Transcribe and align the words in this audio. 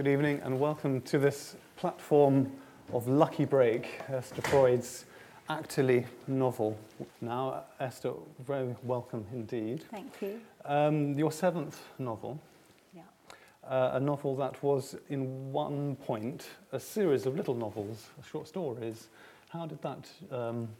Good 0.00 0.08
evening 0.08 0.40
and 0.44 0.58
welcome 0.58 1.02
to 1.02 1.18
this 1.18 1.56
platform 1.76 2.50
of 2.90 3.06
Lucky 3.06 3.44
Break, 3.44 4.00
Esther 4.08 4.40
Freud's 4.40 5.04
Actily 5.50 6.06
novel. 6.26 6.78
Now, 7.20 7.64
Esther, 7.78 8.12
very 8.38 8.74
welcome 8.82 9.26
indeed. 9.30 9.84
Thank 9.90 10.22
you. 10.22 10.40
Um, 10.64 11.18
your 11.18 11.30
seventh 11.30 11.82
novel, 11.98 12.40
Yeah. 12.94 13.02
uh, 13.62 13.90
a 13.92 14.00
novel 14.00 14.34
that 14.36 14.62
was 14.62 14.96
in 15.10 15.52
one 15.52 15.96
point 15.96 16.48
a 16.72 16.80
series 16.80 17.26
of 17.26 17.36
little 17.36 17.54
novels, 17.54 18.08
short 18.26 18.48
stories. 18.48 19.08
How 19.50 19.66
did 19.66 19.82
that, 19.82 20.10
um, 20.30 20.70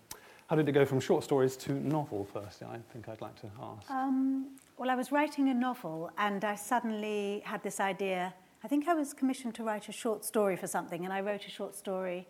how 0.47 0.57
did 0.57 0.67
it 0.67 0.73
go 0.73 0.87
from 0.87 0.99
short 0.99 1.25
stories 1.25 1.59
to 1.59 1.75
novel 1.75 2.25
first? 2.25 2.63
I 2.63 2.79
think 2.91 3.07
I'd 3.07 3.21
like 3.21 3.39
to 3.43 3.51
ask. 3.61 3.91
Um, 3.91 4.57
well, 4.79 4.89
I 4.89 4.95
was 4.95 5.13
writing 5.13 5.51
a 5.51 5.55
novel 5.55 6.11
and 6.17 6.43
I 6.43 6.55
suddenly 6.55 7.43
had 7.45 7.63
this 7.63 7.81
idea. 7.81 8.33
I 8.63 8.69
think 8.69 8.89
I 8.89 8.95
was 8.95 9.15
commissioned 9.15 9.55
to 9.55 9.65
write 9.65 9.89
a 9.89 9.93
short 9.93 10.23
story 10.23 10.55
for 10.55 10.67
something, 10.67 11.05
and 11.05 11.15
I 11.15 11.23
wrote 11.23 11.47
a 11.47 11.51
short 11.51 11.75
story 11.75 12.27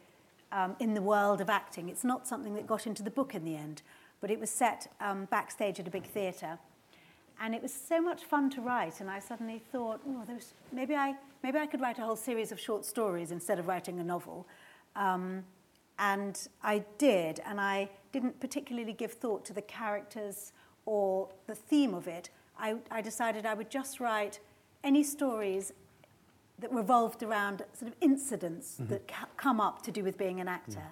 um, 0.53 0.77
in 0.79 0.95
the 0.95 1.03
world 1.03 1.41
of 1.41 1.51
acting. 1.51 1.89
It's 1.89 2.05
not 2.05 2.29
something 2.29 2.55
that 2.55 2.69
got 2.69 2.87
into 2.87 3.03
the 3.03 3.11
book 3.11 3.35
in 3.35 3.45
the 3.45 3.57
end, 3.57 3.83
but 4.21 4.31
it 4.31 4.39
was 4.39 4.49
set 4.49 4.93
um, 5.01 5.25
backstage 5.25 5.81
at 5.81 5.89
a 5.89 5.91
big 5.91 6.05
theatre. 6.05 6.59
And 7.41 7.53
it 7.53 7.63
was 7.63 7.73
so 7.73 8.01
much 8.01 8.25
fun 8.25 8.49
to 8.51 8.61
write, 8.61 9.01
and 9.01 9.11
I 9.11 9.19
suddenly 9.19 9.61
thought, 9.73 10.01
oh, 10.07 10.25
maybe, 10.73 10.95
I, 10.95 11.15
maybe 11.43 11.59
I 11.59 11.67
could 11.67 11.81
write 11.81 11.99
a 11.99 12.03
whole 12.03 12.17
series 12.17 12.53
of 12.53 12.61
short 12.61 12.85
stories 12.85 13.33
instead 13.33 13.59
of 13.59 13.67
writing 13.67 13.99
a 13.99 14.05
novel. 14.05 14.47
Um, 14.95 15.43
and 15.99 16.47
I 16.63 16.85
did, 16.99 17.41
and 17.45 17.61
I 17.61 17.91
didn't 18.13 18.39
particularly 18.39 18.93
give 18.93 19.15
thought 19.15 19.45
to 19.47 19.53
the 19.53 19.63
characters 19.63 20.53
or 20.87 21.29
the 21.49 21.57
theme 21.57 21.93
of 21.93 22.07
it. 22.07 22.31
I, 22.57 22.77
I 22.91 23.01
decided 23.01 23.47
I 23.47 23.55
would 23.55 23.71
just 23.71 23.99
write 23.99 24.39
any 24.85 25.03
stories 25.03 25.73
that 26.61 26.73
revolved 26.73 27.23
around 27.23 27.63
sort 27.73 27.91
of 27.91 27.97
incidents 28.01 28.77
Mm-hmm. 28.81 28.93
that 28.93 29.09
ca- 29.09 29.29
come 29.37 29.61
up 29.61 29.83
to 29.83 29.91
do 29.91 30.03
with 30.05 30.17
being 30.19 30.41
an 30.41 30.49
actor. 30.49 30.83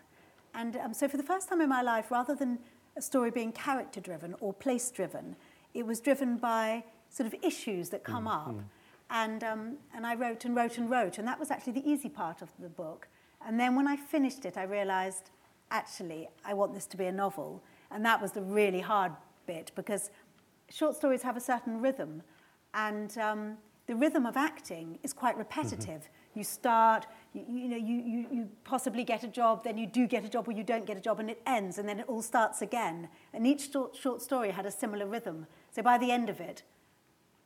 And 0.54 0.76
um, 0.76 0.94
so, 0.94 1.08
for 1.08 1.16
the 1.16 1.22
first 1.22 1.48
time 1.48 1.60
in 1.60 1.68
my 1.68 1.82
life, 1.82 2.10
rather 2.10 2.34
than 2.34 2.58
a 2.96 3.02
story 3.02 3.30
being 3.30 3.52
character 3.52 4.00
driven 4.00 4.34
or 4.40 4.52
place 4.52 4.90
driven, 4.90 5.36
it 5.74 5.86
was 5.86 6.00
driven 6.00 6.36
by 6.38 6.84
sort 7.10 7.26
of 7.26 7.34
issues 7.44 7.90
that 7.90 8.02
come 8.04 8.26
up. 8.26 8.54
And, 9.10 9.42
um, 9.44 9.76
and 9.94 10.06
I 10.06 10.14
wrote 10.14 10.44
and 10.44 10.54
wrote 10.56 10.76
and 10.78 10.90
wrote, 10.90 11.18
and 11.18 11.26
that 11.28 11.38
was 11.38 11.50
actually 11.50 11.74
the 11.74 11.88
easy 11.90 12.08
part 12.08 12.42
of 12.42 12.50
the 12.58 12.68
book. 12.68 13.08
And 13.46 13.58
then 13.58 13.74
when 13.76 13.86
I 13.86 13.96
finished 13.96 14.44
it, 14.44 14.56
I 14.58 14.64
realized 14.64 15.30
actually, 15.70 16.28
I 16.44 16.54
want 16.54 16.74
this 16.74 16.86
to 16.86 16.96
be 16.96 17.06
a 17.06 17.12
novel. 17.12 17.62
And 17.90 18.04
that 18.04 18.20
was 18.20 18.32
the 18.32 18.42
really 18.42 18.80
hard 18.80 19.12
bit 19.46 19.70
because 19.74 20.10
short 20.70 20.96
stories 20.96 21.22
have 21.22 21.36
a 21.36 21.40
certain 21.40 21.80
rhythm. 21.80 22.22
And 22.74 23.16
um, 23.18 23.56
the 23.88 23.96
rhythm 23.96 24.26
of 24.26 24.36
acting 24.36 24.98
is 25.02 25.12
quite 25.12 25.32
mm-hmm. 25.32 25.40
repetitive. 25.40 26.08
You 26.34 26.44
start, 26.44 27.06
you, 27.32 27.44
you 27.48 27.68
know, 27.68 27.76
you, 27.76 27.96
you, 27.96 28.26
you 28.30 28.48
possibly 28.62 29.02
get 29.02 29.24
a 29.24 29.28
job, 29.28 29.64
then 29.64 29.76
you 29.76 29.86
do 29.86 30.06
get 30.06 30.24
a 30.24 30.28
job 30.28 30.46
or 30.46 30.52
you 30.52 30.62
don't 30.62 30.86
get 30.86 30.96
a 30.96 31.00
job, 31.00 31.18
and 31.18 31.28
it 31.28 31.42
ends, 31.46 31.78
and 31.78 31.88
then 31.88 31.98
it 31.98 32.06
all 32.06 32.22
starts 32.22 32.62
again. 32.62 33.08
And 33.32 33.46
each 33.46 33.72
short, 33.72 33.96
short 33.96 34.22
story 34.22 34.50
had 34.50 34.66
a 34.66 34.70
similar 34.70 35.06
rhythm. 35.06 35.46
So 35.74 35.82
by 35.82 35.98
the 35.98 36.12
end 36.12 36.28
of 36.28 36.38
it, 36.38 36.62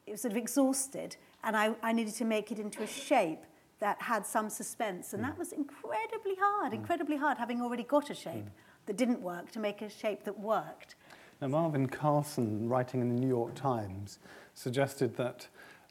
it 0.04 0.10
was 0.10 0.22
sort 0.22 0.32
of 0.32 0.36
exhausted, 0.36 1.16
and 1.44 1.56
I, 1.56 1.74
I 1.80 1.92
needed 1.92 2.14
to 2.14 2.24
make 2.24 2.50
it 2.50 2.58
into 2.58 2.82
a 2.82 2.88
shape 2.88 3.44
that 3.78 4.02
had 4.02 4.26
some 4.26 4.50
suspense. 4.50 5.12
And 5.12 5.22
mm. 5.22 5.28
that 5.28 5.38
was 5.38 5.52
incredibly 5.52 6.34
hard, 6.40 6.72
mm. 6.72 6.76
incredibly 6.76 7.16
hard, 7.16 7.38
having 7.38 7.62
already 7.62 7.84
got 7.84 8.10
a 8.10 8.14
shape 8.14 8.46
mm. 8.46 8.86
that 8.86 8.96
didn't 8.96 9.22
work, 9.22 9.52
to 9.52 9.60
make 9.60 9.80
a 9.80 9.88
shape 9.88 10.24
that 10.24 10.38
worked. 10.38 10.96
Now, 11.40 11.48
Marvin 11.48 11.86
Carlson, 11.86 12.68
writing 12.68 13.00
in 13.00 13.14
the 13.14 13.20
New 13.20 13.28
York 13.28 13.54
Times, 13.54 14.18
suggested 14.54 15.16
that 15.16 15.46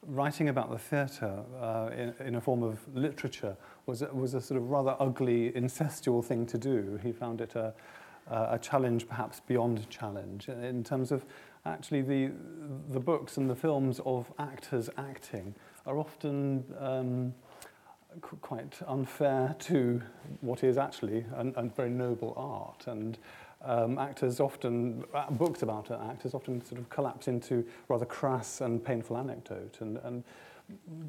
writing 0.07 0.49
about 0.49 0.71
the 0.71 0.77
theatre 0.77 1.43
uh, 1.61 1.89
in, 1.95 2.13
in 2.25 2.35
a 2.35 2.41
form 2.41 2.63
of 2.63 2.79
literature 2.93 3.55
was, 3.85 4.03
was 4.11 4.33
a 4.33 4.41
sort 4.41 4.59
of 4.59 4.69
rather 4.69 4.95
ugly, 4.99 5.51
incestual 5.51 6.23
thing 6.23 6.45
to 6.47 6.57
do. 6.57 6.99
He 7.03 7.11
found 7.11 7.41
it 7.41 7.55
a, 7.55 7.73
a 8.27 8.59
challenge, 8.59 9.07
perhaps 9.07 9.39
beyond 9.41 9.89
challenge, 9.89 10.49
in 10.49 10.83
terms 10.83 11.11
of 11.11 11.25
actually 11.65 12.01
the, 12.01 12.31
the 12.89 12.99
books 12.99 13.37
and 13.37 13.49
the 13.49 13.55
films 13.55 13.99
of 14.05 14.31
actors 14.39 14.89
acting 14.97 15.53
are 15.85 15.99
often 15.99 16.63
um, 16.79 17.33
qu- 18.21 18.37
quite 18.37 18.79
unfair 18.87 19.55
to 19.59 20.01
what 20.41 20.63
is 20.63 20.77
actually 20.77 21.25
a, 21.35 21.47
a 21.55 21.63
very 21.63 21.89
noble 21.89 22.33
art. 22.35 22.87
And 22.87 23.17
um, 23.63 23.97
actors 23.97 24.39
often, 24.39 25.03
uh, 25.13 25.29
books 25.31 25.61
about 25.61 25.91
actors 25.91 26.33
often 26.33 26.63
sort 26.63 26.79
of 26.79 26.89
collapse 26.89 27.27
into 27.27 27.65
rather 27.87 28.05
crass 28.05 28.61
and 28.61 28.83
painful 28.83 29.17
anecdote. 29.17 29.77
And, 29.81 29.97
and 30.03 30.23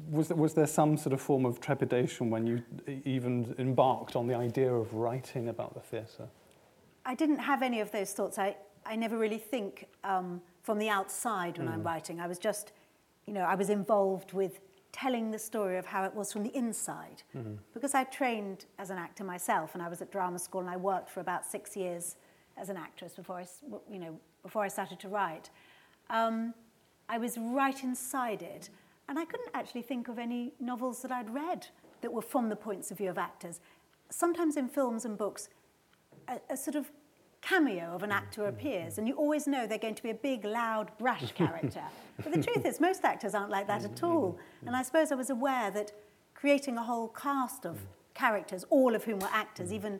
was, 0.09 0.27
there, 0.27 0.37
was 0.37 0.53
there 0.53 0.67
some 0.67 0.97
sort 0.97 1.13
of 1.13 1.21
form 1.21 1.45
of 1.45 1.59
trepidation 1.59 2.29
when 2.29 2.45
you 2.45 2.63
even 3.05 3.55
embarked 3.57 4.15
on 4.15 4.27
the 4.27 4.35
idea 4.35 4.73
of 4.73 4.93
writing 4.93 5.49
about 5.49 5.73
the 5.73 5.79
theatre? 5.79 6.27
I 7.05 7.15
didn't 7.15 7.39
have 7.39 7.61
any 7.61 7.79
of 7.81 7.91
those 7.91 8.13
thoughts. 8.13 8.37
I, 8.37 8.55
I 8.85 8.95
never 8.95 9.17
really 9.17 9.37
think 9.37 9.87
um, 10.03 10.41
from 10.61 10.79
the 10.79 10.89
outside 10.89 11.57
when 11.57 11.67
I'm 11.67 11.83
writing. 11.83 12.19
I 12.19 12.27
was 12.27 12.37
just, 12.37 12.71
you 13.25 13.33
know, 13.33 13.41
I 13.41 13.55
was 13.55 13.69
involved 13.69 14.33
with 14.33 14.59
telling 14.91 15.31
the 15.31 15.39
story 15.39 15.77
of 15.77 15.85
how 15.85 16.03
it 16.03 16.13
was 16.13 16.31
from 16.31 16.43
the 16.43 16.55
inside. 16.55 17.23
Because 17.73 17.95
I 17.95 18.03
trained 18.03 18.65
as 18.77 18.89
an 18.91 18.97
actor 18.97 19.23
myself, 19.23 19.73
and 19.73 19.81
I 19.81 19.89
was 19.89 20.01
at 20.01 20.11
drama 20.11 20.37
school, 20.37 20.61
and 20.61 20.69
I 20.69 20.77
worked 20.77 21.09
for 21.09 21.19
about 21.19 21.45
six 21.45 21.75
years 21.75 22.15
as 22.57 22.69
an 22.69 22.77
actress 22.77 23.13
before 23.13 23.37
I, 23.37 23.45
you 23.91 23.99
know, 23.99 24.19
before 24.41 24.63
I 24.63 24.67
started 24.67 24.99
to 25.01 25.09
write. 25.09 25.49
Um, 26.09 26.53
I 27.09 27.17
was 27.17 27.37
right 27.37 27.83
inside 27.83 28.41
it, 28.41 28.69
and 29.09 29.19
I 29.19 29.25
couldn't 29.25 29.49
actually 29.53 29.81
think 29.81 30.07
of 30.07 30.19
any 30.19 30.53
novels 30.59 31.01
that 31.01 31.11
I'd 31.11 31.33
read 31.33 31.67
that 32.01 32.11
were 32.11 32.21
from 32.21 32.49
the 32.49 32.55
points 32.55 32.91
of 32.91 32.97
view 32.97 33.09
of 33.09 33.17
actors. 33.17 33.59
Sometimes 34.09 34.57
in 34.57 34.67
films 34.69 35.05
and 35.05 35.17
books, 35.17 35.49
a, 36.27 36.39
a 36.49 36.57
sort 36.57 36.75
of 36.75 36.91
cameo 37.41 37.93
of 37.93 38.03
an 38.03 38.11
actor 38.11 38.45
appears, 38.45 38.97
and 38.97 39.07
you 39.07 39.15
always 39.15 39.47
know 39.47 39.67
they're 39.67 39.77
going 39.77 39.95
to 39.95 40.03
be 40.03 40.11
a 40.11 40.15
big, 40.15 40.45
loud, 40.45 40.91
brash 40.97 41.31
character. 41.35 41.83
but 42.23 42.31
the 42.31 42.41
truth 42.41 42.65
is, 42.65 42.79
most 42.79 43.03
actors 43.03 43.33
aren't 43.33 43.49
like 43.49 43.67
that 43.67 43.83
at 43.83 44.03
all. 44.03 44.37
And 44.65 44.75
I 44.75 44.83
suppose 44.83 45.11
I 45.11 45.15
was 45.15 45.29
aware 45.29 45.71
that 45.71 45.91
creating 46.33 46.77
a 46.77 46.83
whole 46.83 47.09
cast 47.09 47.65
of 47.65 47.79
characters, 48.13 48.65
all 48.69 48.95
of 48.95 49.03
whom 49.03 49.19
were 49.19 49.29
actors, 49.31 49.73
even 49.73 49.99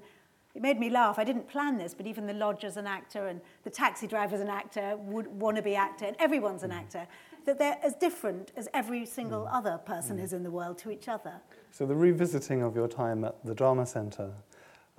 it 0.56 0.62
made 0.62 0.80
me 0.80 0.90
laugh. 0.90 1.18
I 1.18 1.24
didn't 1.24 1.48
plan 1.48 1.78
this, 1.78 1.94
but 1.94 2.06
even 2.06 2.28
the 2.28 2.34
lodger's 2.34 2.78
an 2.78 2.86
actor, 2.86 3.28
and 3.28 3.42
the 3.64 3.70
taxi 3.70 4.06
driver's 4.08 4.40
an 4.40 4.50
actor, 4.50 4.98
would 4.98 5.26
wannabe 5.28 5.76
actor, 5.76 6.06
and 6.06 6.16
everyone's 6.20 6.64
an 6.64 6.72
actor. 6.72 7.08
That 7.46 7.60
they're 7.60 7.80
as 7.84 7.96
different 7.96 8.52
as 8.56 8.70
every 8.74 9.06
single 9.06 9.48
other 9.52 9.78
person 9.78 10.18
is 10.20 10.32
in 10.32 10.44
the 10.44 10.52
world 10.52 10.78
to 10.80 10.92
each 10.92 11.10
other. 11.10 11.42
So 11.72 11.86
the 11.86 11.96
revisiting 11.96 12.62
of 12.62 12.76
your 12.76 12.88
time 12.88 13.26
at 13.26 13.44
the 13.44 13.54
Drama 13.54 13.86
Centre, 13.86 14.32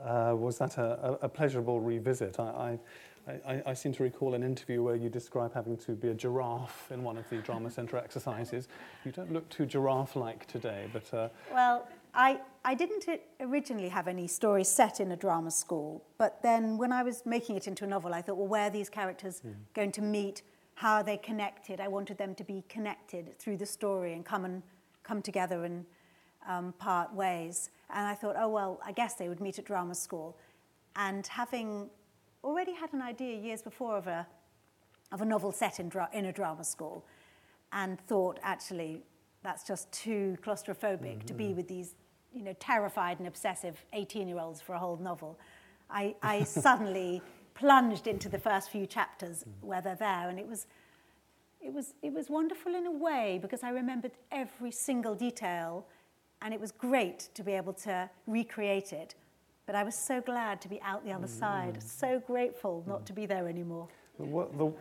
uh, 0.04 0.34
was 0.36 0.58
that 0.58 0.76
a, 0.76 0.82
a, 0.82 1.12
a 1.22 1.28
pleasurable 1.28 1.80
revisit? 1.80 2.38
I, 2.38 2.78
I, 3.26 3.32
I, 3.46 3.62
I 3.66 3.74
seem 3.74 3.92
to 3.94 4.02
recall 4.02 4.34
an 4.34 4.42
interview 4.42 4.82
where 4.82 4.96
you 4.96 5.08
describe 5.08 5.54
having 5.54 5.78
to 5.78 5.92
be 5.92 6.08
a 6.08 6.14
giraffe 6.14 6.90
in 6.90 7.02
one 7.02 7.16
of 7.16 7.26
the 7.30 7.36
Drama 7.36 7.70
Centre 7.70 7.96
exercises. 7.96 8.68
You 9.04 9.12
don't 9.12 9.32
look 9.32 9.48
too 9.48 9.64
giraffe-like 9.64 10.46
today, 10.46 10.88
but 10.92 11.14
uh, 11.14 11.28
Well, 11.52 11.88
I, 12.14 12.40
I 12.64 12.74
didn't 12.74 13.06
originally 13.40 13.88
have 13.88 14.06
any 14.06 14.26
stories 14.28 14.68
set 14.68 15.00
in 15.00 15.12
a 15.12 15.16
drama 15.16 15.50
school, 15.50 16.04
but 16.16 16.42
then 16.42 16.78
when 16.78 16.92
I 16.92 17.02
was 17.02 17.26
making 17.26 17.56
it 17.56 17.66
into 17.66 17.84
a 17.84 17.86
novel, 17.86 18.14
I 18.14 18.22
thought, 18.22 18.36
well, 18.36 18.46
where 18.46 18.68
are 18.68 18.70
these 18.70 18.88
characters 18.88 19.42
going 19.74 19.92
to 19.92 20.02
meet? 20.02 20.42
How 20.76 20.94
are 20.94 21.02
they 21.02 21.16
connected? 21.16 21.80
I 21.80 21.88
wanted 21.88 22.18
them 22.18 22.34
to 22.36 22.44
be 22.44 22.64
connected 22.68 23.38
through 23.38 23.56
the 23.56 23.66
story 23.66 24.12
and 24.12 24.24
come 24.24 24.44
and 24.44 24.62
come 25.02 25.22
together 25.22 25.64
and 25.64 25.84
um, 26.48 26.72
part 26.78 27.12
ways. 27.12 27.70
And 27.90 28.06
I 28.06 28.14
thought, 28.14 28.36
oh, 28.38 28.48
well, 28.48 28.80
I 28.84 28.92
guess 28.92 29.14
they 29.14 29.28
would 29.28 29.40
meet 29.40 29.58
at 29.58 29.64
drama 29.64 29.94
school. 29.94 30.36
And 30.96 31.26
having 31.26 31.90
already 32.42 32.74
had 32.74 32.92
an 32.92 33.02
idea 33.02 33.36
years 33.36 33.62
before 33.62 33.96
of 33.96 34.06
a, 34.06 34.26
of 35.12 35.20
a 35.20 35.24
novel 35.24 35.52
set 35.52 35.80
in, 35.80 35.88
dra- 35.88 36.10
in 36.12 36.26
a 36.26 36.32
drama 36.32 36.64
school, 36.64 37.04
and 37.72 38.00
thought, 38.06 38.38
actually, 38.42 39.02
that's 39.42 39.64
just 39.64 39.90
too 39.92 40.36
claustrophobic 40.42 41.24
to 41.26 41.34
be 41.34 41.52
with 41.52 41.68
these, 41.68 41.94
you 42.34 42.42
know, 42.42 42.54
terrified 42.58 43.18
and 43.18 43.28
obsessive 43.28 43.84
18-year-olds 43.94 44.60
for 44.60 44.74
a 44.74 44.78
whole 44.78 44.96
novel. 44.96 45.38
I, 45.90 46.14
I 46.22 46.42
suddenly 46.44 47.22
plunged 47.54 48.06
into 48.06 48.28
the 48.28 48.38
first 48.38 48.70
few 48.70 48.86
chapters 48.86 49.42
hmm. 49.42 49.66
where 49.66 49.80
they're 49.80 49.94
there, 49.94 50.28
and 50.28 50.38
it 50.38 50.46
was, 50.46 50.66
it 51.60 51.72
was, 51.72 51.94
it 52.02 52.12
was 52.12 52.28
wonderful 52.28 52.74
in 52.74 52.86
a 52.86 52.92
way 52.92 53.38
because 53.40 53.62
I 53.62 53.70
remembered 53.70 54.12
every 54.32 54.70
single 54.70 55.14
detail, 55.14 55.86
and 56.42 56.52
it 56.52 56.60
was 56.60 56.72
great 56.72 57.28
to 57.34 57.42
be 57.42 57.52
able 57.52 57.72
to 57.74 58.10
recreate 58.26 58.92
it. 58.92 59.14
But 59.66 59.74
I 59.74 59.82
was 59.82 59.94
so 59.94 60.20
glad 60.20 60.60
to 60.62 60.68
be 60.68 60.80
out 60.82 61.04
the 61.04 61.12
other 61.12 61.26
side, 61.26 61.74
mm-hmm. 61.74 61.88
so 61.88 62.22
grateful 62.26 62.84
not 62.86 63.02
mm. 63.02 63.06
to 63.06 63.12
be 63.14 63.24
there 63.24 63.48
anymore. 63.48 63.88
the, 64.18 64.72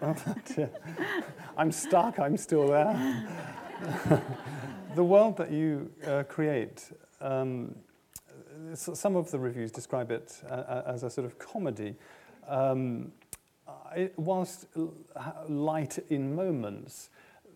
the. 0.55 0.69
I'm 1.57 1.71
stuck, 1.71 2.19
I'm 2.19 2.35
still 2.35 2.67
there. 2.67 3.25
the 4.95 5.03
world 5.03 5.37
that 5.37 5.51
you 5.51 5.89
uh, 6.05 6.23
create, 6.23 6.91
um, 7.23 7.75
some 8.73 9.15
of 9.15 9.31
the 9.31 9.39
reviews 9.39 9.71
describe 9.71 10.11
it 10.11 10.41
uh, 10.49 10.83
as 10.85 11.03
a 11.03 11.09
sort 11.09 11.25
of 11.25 11.39
comedy. 11.39 11.95
Um, 12.47 13.11
whilst 14.17 14.67
light 15.47 15.99
in 16.09 16.35
moments, 16.35 17.09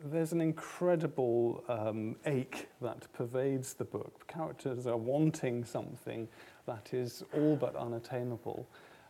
there's 0.03 0.31
an 0.31 0.41
incredible 0.41 1.63
um, 1.67 2.15
ache 2.25 2.67
that 2.81 3.11
pervades 3.13 3.73
the 3.73 3.85
book. 3.85 4.27
Characters 4.27 4.85
are 4.87 4.97
wanting 4.97 5.65
something 5.65 6.27
that 6.65 6.93
is 6.93 7.23
all 7.33 7.55
but 7.55 7.75
unattainable. 7.75 8.67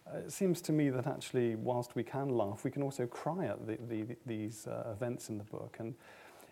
Uh, 0.08 0.20
it 0.20 0.32
seems 0.32 0.62
to 0.62 0.72
me 0.72 0.90
that 0.90 1.06
actually, 1.06 1.56
whilst 1.56 1.96
we 1.96 2.04
can 2.04 2.30
laugh, 2.30 2.64
we 2.64 2.72
can 2.72 2.82
also 2.82 3.06
cry 3.06 3.46
at 3.46 3.68
the, 3.68 3.78
the, 3.90 4.16
these 4.26 4.68
uh, 4.68 4.88
events 4.92 5.30
in 5.30 5.38
the 5.38 5.44
book. 5.44 5.76
And 5.80 5.96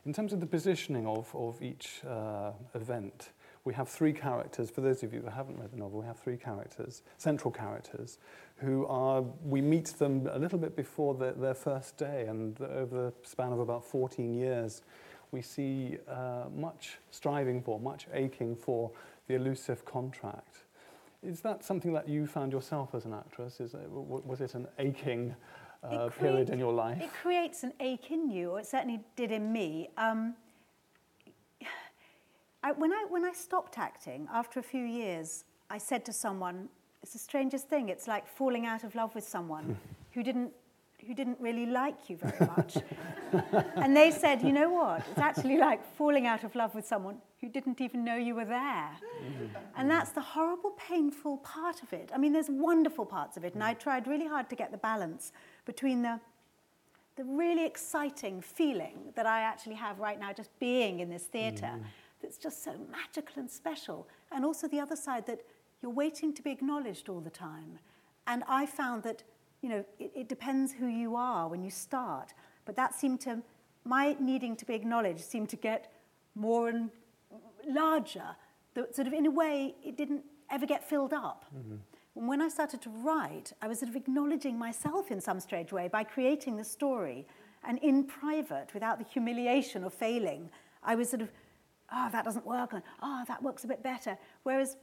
in 0.06 0.14
terms 0.14 0.34
of 0.34 0.40
the 0.40 0.46
positioning 0.46 1.08
of, 1.08 1.34
of 1.34 1.62
each 1.62 2.02
uh, 2.06 2.52
event, 2.74 3.30
we 3.66 3.74
have 3.74 3.90
three 3.90 4.14
characters. 4.14 4.70
For 4.70 4.82
those 4.82 5.02
of 5.04 5.14
you 5.14 5.22
that 5.22 5.34
haven't 5.34 5.60
read 5.60 5.72
the 5.72 5.78
novel, 5.78 6.00
we 6.00 6.06
have 6.06 6.20
three 6.20 6.38
characters, 6.38 7.02
central 7.18 7.52
characters, 7.52 8.20
who 8.58 8.86
are, 8.86 9.24
we 9.44 9.60
meet 9.60 9.88
them 9.88 10.30
a 10.32 10.40
little 10.40 10.60
bit 10.60 10.76
before 10.76 11.16
the, 11.16 11.34
their 11.36 11.56
first 11.56 11.98
day, 11.98 12.26
and 12.28 12.62
over 12.62 12.96
the 12.96 13.14
span 13.28 13.52
of 13.52 13.60
about 13.60 13.84
14 13.84 14.34
years, 14.34 14.84
we 15.32 15.42
see 15.42 15.98
uh, 16.08 16.46
much 16.56 17.00
striving 17.10 17.62
for, 17.62 17.80
much 17.80 18.08
aching 18.14 18.56
for 18.56 18.92
the 19.28 19.34
elusive 19.34 19.84
contract. 19.84 20.60
Is 21.24 21.42
that 21.42 21.64
something 21.64 21.92
that 21.94 22.08
you 22.08 22.28
found 22.28 22.54
yourself 22.54 22.94
as 22.94 23.06
an 23.06 23.14
actress? 23.14 23.60
Is 23.60 23.74
it, 23.74 23.90
was 23.90 24.42
it 24.42 24.54
an 24.54 24.68
aching 24.78 25.36
uh, 25.84 26.06
it 26.06 26.20
period 26.20 26.52
in 26.52 26.60
your 26.60 26.72
life? 26.72 27.02
It 27.02 27.12
creates 27.14 27.64
an 27.64 27.74
ache 27.80 28.12
in 28.12 28.30
you, 28.30 28.52
or 28.52 28.60
it 28.60 28.68
certainly 28.68 29.00
did 29.16 29.32
in 29.32 29.52
me. 29.52 29.90
Um, 29.98 30.36
I, 32.66 32.72
when, 32.72 32.92
I, 32.92 33.06
when 33.10 33.24
I 33.24 33.32
stopped 33.32 33.78
acting, 33.78 34.28
after 34.34 34.60
a 34.60 34.64
few 34.64 34.84
years, 34.84 35.46
I 35.70 35.78
said 35.78 36.04
to 36.06 36.12
someone, 36.12 36.68
it's 37.04 37.14
the 37.14 37.20
strangest 37.20 37.70
thing. 37.70 37.90
It's 37.90 38.08
like 38.08 38.28
falling 38.28 38.66
out 38.66 38.84
of 38.84 38.96
love 38.96 39.14
with 39.14 39.24
someone 39.24 39.78
who 40.12 40.24
didn't 40.24 40.52
who 41.06 41.14
didn't 41.14 41.40
really 41.40 41.68
like 41.68 42.10
you 42.10 42.18
very 42.18 42.50
much. 42.58 42.78
and 43.76 43.96
they 43.96 44.10
said, 44.10 44.42
you 44.42 44.52
know 44.52 44.70
what? 44.72 45.04
It's 45.12 45.20
actually 45.20 45.60
like 45.60 45.86
falling 45.96 46.26
out 46.26 46.44
of 46.44 46.56
love 46.56 46.74
with 46.74 46.88
someone 46.88 47.18
who 47.40 47.48
didn't 47.48 47.80
even 47.80 48.04
know 48.04 48.16
you 48.16 48.34
were 48.34 48.46
there. 48.46 48.90
and 49.78 49.92
that's 49.92 50.10
the 50.14 50.22
horrible, 50.22 50.72
painful 50.72 51.38
part 51.40 51.84
of 51.84 51.94
it. 51.94 52.10
I 52.12 52.18
mean, 52.18 52.34
there's 52.34 52.50
wonderful 52.50 53.06
parts 53.06 53.38
of 53.38 53.46
it, 53.46 53.54
and 53.54 53.64
I 53.64 53.76
tried 53.76 54.08
really 54.08 54.26
hard 54.26 54.50
to 54.50 54.56
get 54.56 54.72
the 54.72 54.80
balance 54.80 55.32
between 55.66 56.02
the 56.02 56.20
the 57.18 57.24
really 57.24 57.66
exciting 57.66 58.42
feeling 58.42 58.98
that 59.16 59.26
I 59.26 59.40
actually 59.42 59.76
have 59.76 60.00
right 60.00 60.20
now 60.20 60.34
just 60.34 60.50
being 60.60 61.00
in 61.00 61.10
this 61.10 61.24
theatre 61.24 61.72
mm. 61.74 61.84
That's 62.26 62.38
just 62.40 62.64
so 62.64 62.74
magical 62.92 63.40
and 63.40 63.50
special. 63.50 64.08
And 64.32 64.44
also 64.44 64.68
the 64.68 64.80
other 64.80 64.96
side 64.96 65.28
that 65.28 65.42
you're 65.82 65.92
waiting 65.92 66.34
to 66.34 66.42
be 66.42 66.52
acknowledged 66.52 67.08
all 67.08 67.20
the 67.20 67.30
time. 67.30 67.78
And 68.26 68.44
I 68.48 68.66
found 68.66 69.04
that, 69.04 69.22
you 69.62 69.70
know, 69.70 69.86
it, 70.00 70.12
it 70.16 70.28
depends 70.28 70.74
who 70.74 70.88
you 70.88 71.16
are 71.16 71.48
when 71.48 71.64
you 71.64 71.70
start. 71.70 72.34
But 72.66 72.76
that 72.78 72.96
seemed 72.96 73.22
to, 73.22 73.44
my 73.84 74.16
needing 74.20 74.56
to 74.56 74.66
be 74.66 74.74
acknowledged 74.74 75.22
seemed 75.22 75.50
to 75.50 75.56
get 75.56 75.92
more 76.34 76.70
and 76.70 76.90
larger. 77.70 78.36
That 78.74 78.96
sort 78.96 79.08
of, 79.08 79.14
in 79.14 79.28
a 79.28 79.32
way, 79.32 79.76
it 79.84 79.96
didn't 79.96 80.24
ever 80.50 80.66
get 80.66 80.84
filled 80.84 81.14
up. 81.14 81.46
Mm-hmm. 81.56 81.76
And 82.16 82.28
when 82.28 82.42
I 82.42 82.48
started 82.48 82.82
to 82.82 82.90
write, 82.90 83.54
I 83.62 83.68
was 83.68 83.80
sort 83.80 83.90
of 83.90 83.96
acknowledging 83.96 84.58
myself 84.58 85.12
in 85.12 85.22
some 85.22 85.40
strange 85.40 85.72
way 85.72 85.90
by 85.90 86.04
creating 86.04 86.58
the 86.58 86.64
story. 86.64 87.28
And 87.64 87.78
in 87.80 88.04
private, 88.04 88.74
without 88.74 88.98
the 88.98 89.06
humiliation 89.06 89.84
of 89.84 89.94
failing, 89.94 90.50
I 90.82 90.96
was 90.96 91.10
sort 91.10 91.22
of, 91.22 91.30
oh, 91.92 92.10
that 92.12 92.26
doesn't 92.26 92.46
work, 92.46 92.74
and 92.74 92.84
oh, 93.02 93.24
that 93.28 93.42
works 93.42 93.64
a 93.64 93.68
bit 93.68 93.84
better. 93.84 94.18
Whereas 94.44 94.78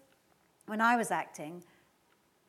when 0.67 0.81
I 0.81 0.97
was 0.97 1.11
acting, 1.11 1.63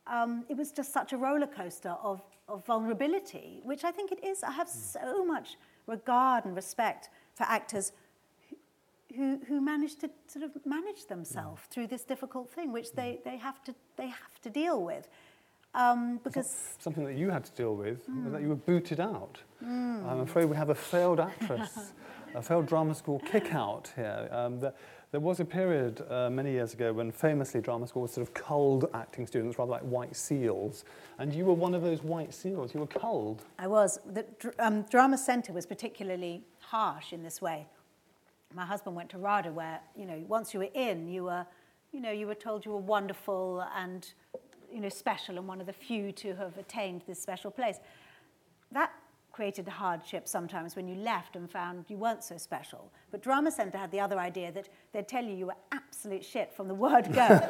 um, 0.08 0.46
it 0.50 0.58
was 0.58 0.72
just 0.72 0.94
such 0.94 1.14
a 1.14 1.18
roller 1.18 1.48
coaster 1.48 1.96
of, 2.04 2.22
of 2.48 2.66
vulnerability, 2.66 3.62
which 3.64 3.84
I 3.84 3.92
think 3.92 4.12
it 4.12 4.24
is. 4.24 4.44
I 4.44 4.52
have 4.52 4.68
hmm. 4.68 4.78
so 4.78 5.26
much 5.26 5.58
regard 5.88 6.46
and 6.46 6.56
respect 6.56 7.10
for 7.36 7.44
actors 7.44 7.94
who, 9.16 9.40
who 9.48 9.62
manage 9.62 9.96
to 9.98 10.10
sort 10.28 10.46
of 10.46 10.52
manage 10.66 11.06
themselves 11.06 11.62
mm. 11.62 11.70
through 11.70 11.88
this 11.88 12.04
difficult 12.04 12.50
thing, 12.52 12.72
which 12.72 12.88
mm. 12.88 12.96
they, 12.96 13.20
they, 13.24 13.38
have, 13.38 13.64
to, 13.64 13.76
they 13.96 14.08
have 14.08 14.42
to 14.42 14.50
deal 14.50 14.82
with. 14.82 15.08
Um, 15.76 16.20
because 16.24 16.76
something 16.80 17.04
that 17.06 17.16
you 17.16 17.30
had 17.30 17.44
to 17.46 17.52
deal 17.52 17.76
with 17.76 18.08
mm. 18.08 18.24
was 18.24 18.34
that 18.34 18.42
you 18.42 18.50
were 18.50 18.56
booted 18.56 19.00
out. 19.00 19.40
Mm. 19.64 20.06
I'm 20.08 20.20
afraid 20.20 20.46
we 20.46 20.56
have 20.56 20.70
a 20.70 20.76
failed 20.76 21.20
actress, 21.20 21.94
a 22.36 22.42
failed 22.42 22.66
drama 22.66 22.96
school 22.96 23.20
kick 23.20 23.54
out 23.54 23.92
here. 23.96 24.28
Um, 24.32 24.60
the, 24.60 24.74
there 25.12 25.20
was 25.20 25.40
a 25.40 25.46
period 25.46 26.04
uh, 26.10 26.30
many 26.32 26.52
years 26.52 26.74
ago 26.74 26.92
when 26.92 27.12
famously 27.12 27.62
drama 27.62 27.88
school 27.88 28.02
was 28.02 28.12
sort 28.12 28.28
of 28.28 28.34
culled 28.34 28.90
acting 28.96 29.28
students, 29.28 29.60
rather 29.60 29.72
like 29.72 29.84
white 29.84 30.16
seals. 30.16 30.86
And 31.20 31.32
you 31.32 31.46
were 31.46 31.54
one 31.54 31.76
of 31.76 31.84
those 31.84 32.02
white 32.02 32.34
seals. 32.34 32.74
You 32.74 32.80
were 32.80 32.88
culled. 32.88 33.44
I 33.60 33.68
was. 33.68 34.00
The 34.12 34.26
um, 34.58 34.82
drama 34.84 35.20
centre 35.20 35.54
was 35.54 35.68
particularly 35.68 36.42
harsh 36.60 37.14
in 37.14 37.22
this 37.22 37.42
way. 37.42 37.68
My 38.56 38.66
husband 38.66 38.96
went 38.96 39.10
to 39.12 39.20
RADA 39.20 39.52
where, 39.52 39.82
you 39.96 40.06
know, 40.06 40.24
once 40.28 40.54
you 40.54 40.62
were 40.62 40.70
in, 40.74 41.08
you 41.08 41.26
were, 41.26 41.46
you 41.92 42.00
know, 42.00 42.12
you 42.12 42.26
were 42.26 42.36
told 42.36 42.66
you 42.66 42.72
were 42.72 42.78
wonderful 42.78 43.64
and, 43.76 44.12
you 44.72 44.80
know, 44.80 44.90
special 44.90 45.38
and 45.38 45.48
one 45.48 45.60
of 45.60 45.68
the 45.68 45.74
few 45.74 46.12
to 46.14 46.36
have 46.36 46.58
attained 46.58 47.04
this 47.08 47.22
special 47.22 47.52
place. 47.52 47.78
That 48.72 48.92
created 49.34 49.68
hardship 49.68 50.28
sometimes 50.28 50.76
when 50.76 50.88
you 50.88 50.96
left 50.96 51.36
and 51.36 51.50
found 51.50 51.86
you 51.90 51.98
weren't 51.98 52.24
so 52.24 52.38
special. 52.38 52.92
But 53.12 53.24
Drama 53.24 53.52
Centre 53.52 53.80
had 53.80 53.92
the 53.92 54.00
other 54.00 54.20
idea 54.20 54.52
that 54.52 54.70
they'd 54.94 55.08
tell 55.08 55.26
you 55.26 55.34
you 55.34 55.48
were 55.48 55.56
absolute 55.72 56.24
shit 56.24 56.54
from 56.54 56.68
the 56.68 56.76
word 56.76 57.12
go. 57.12 57.42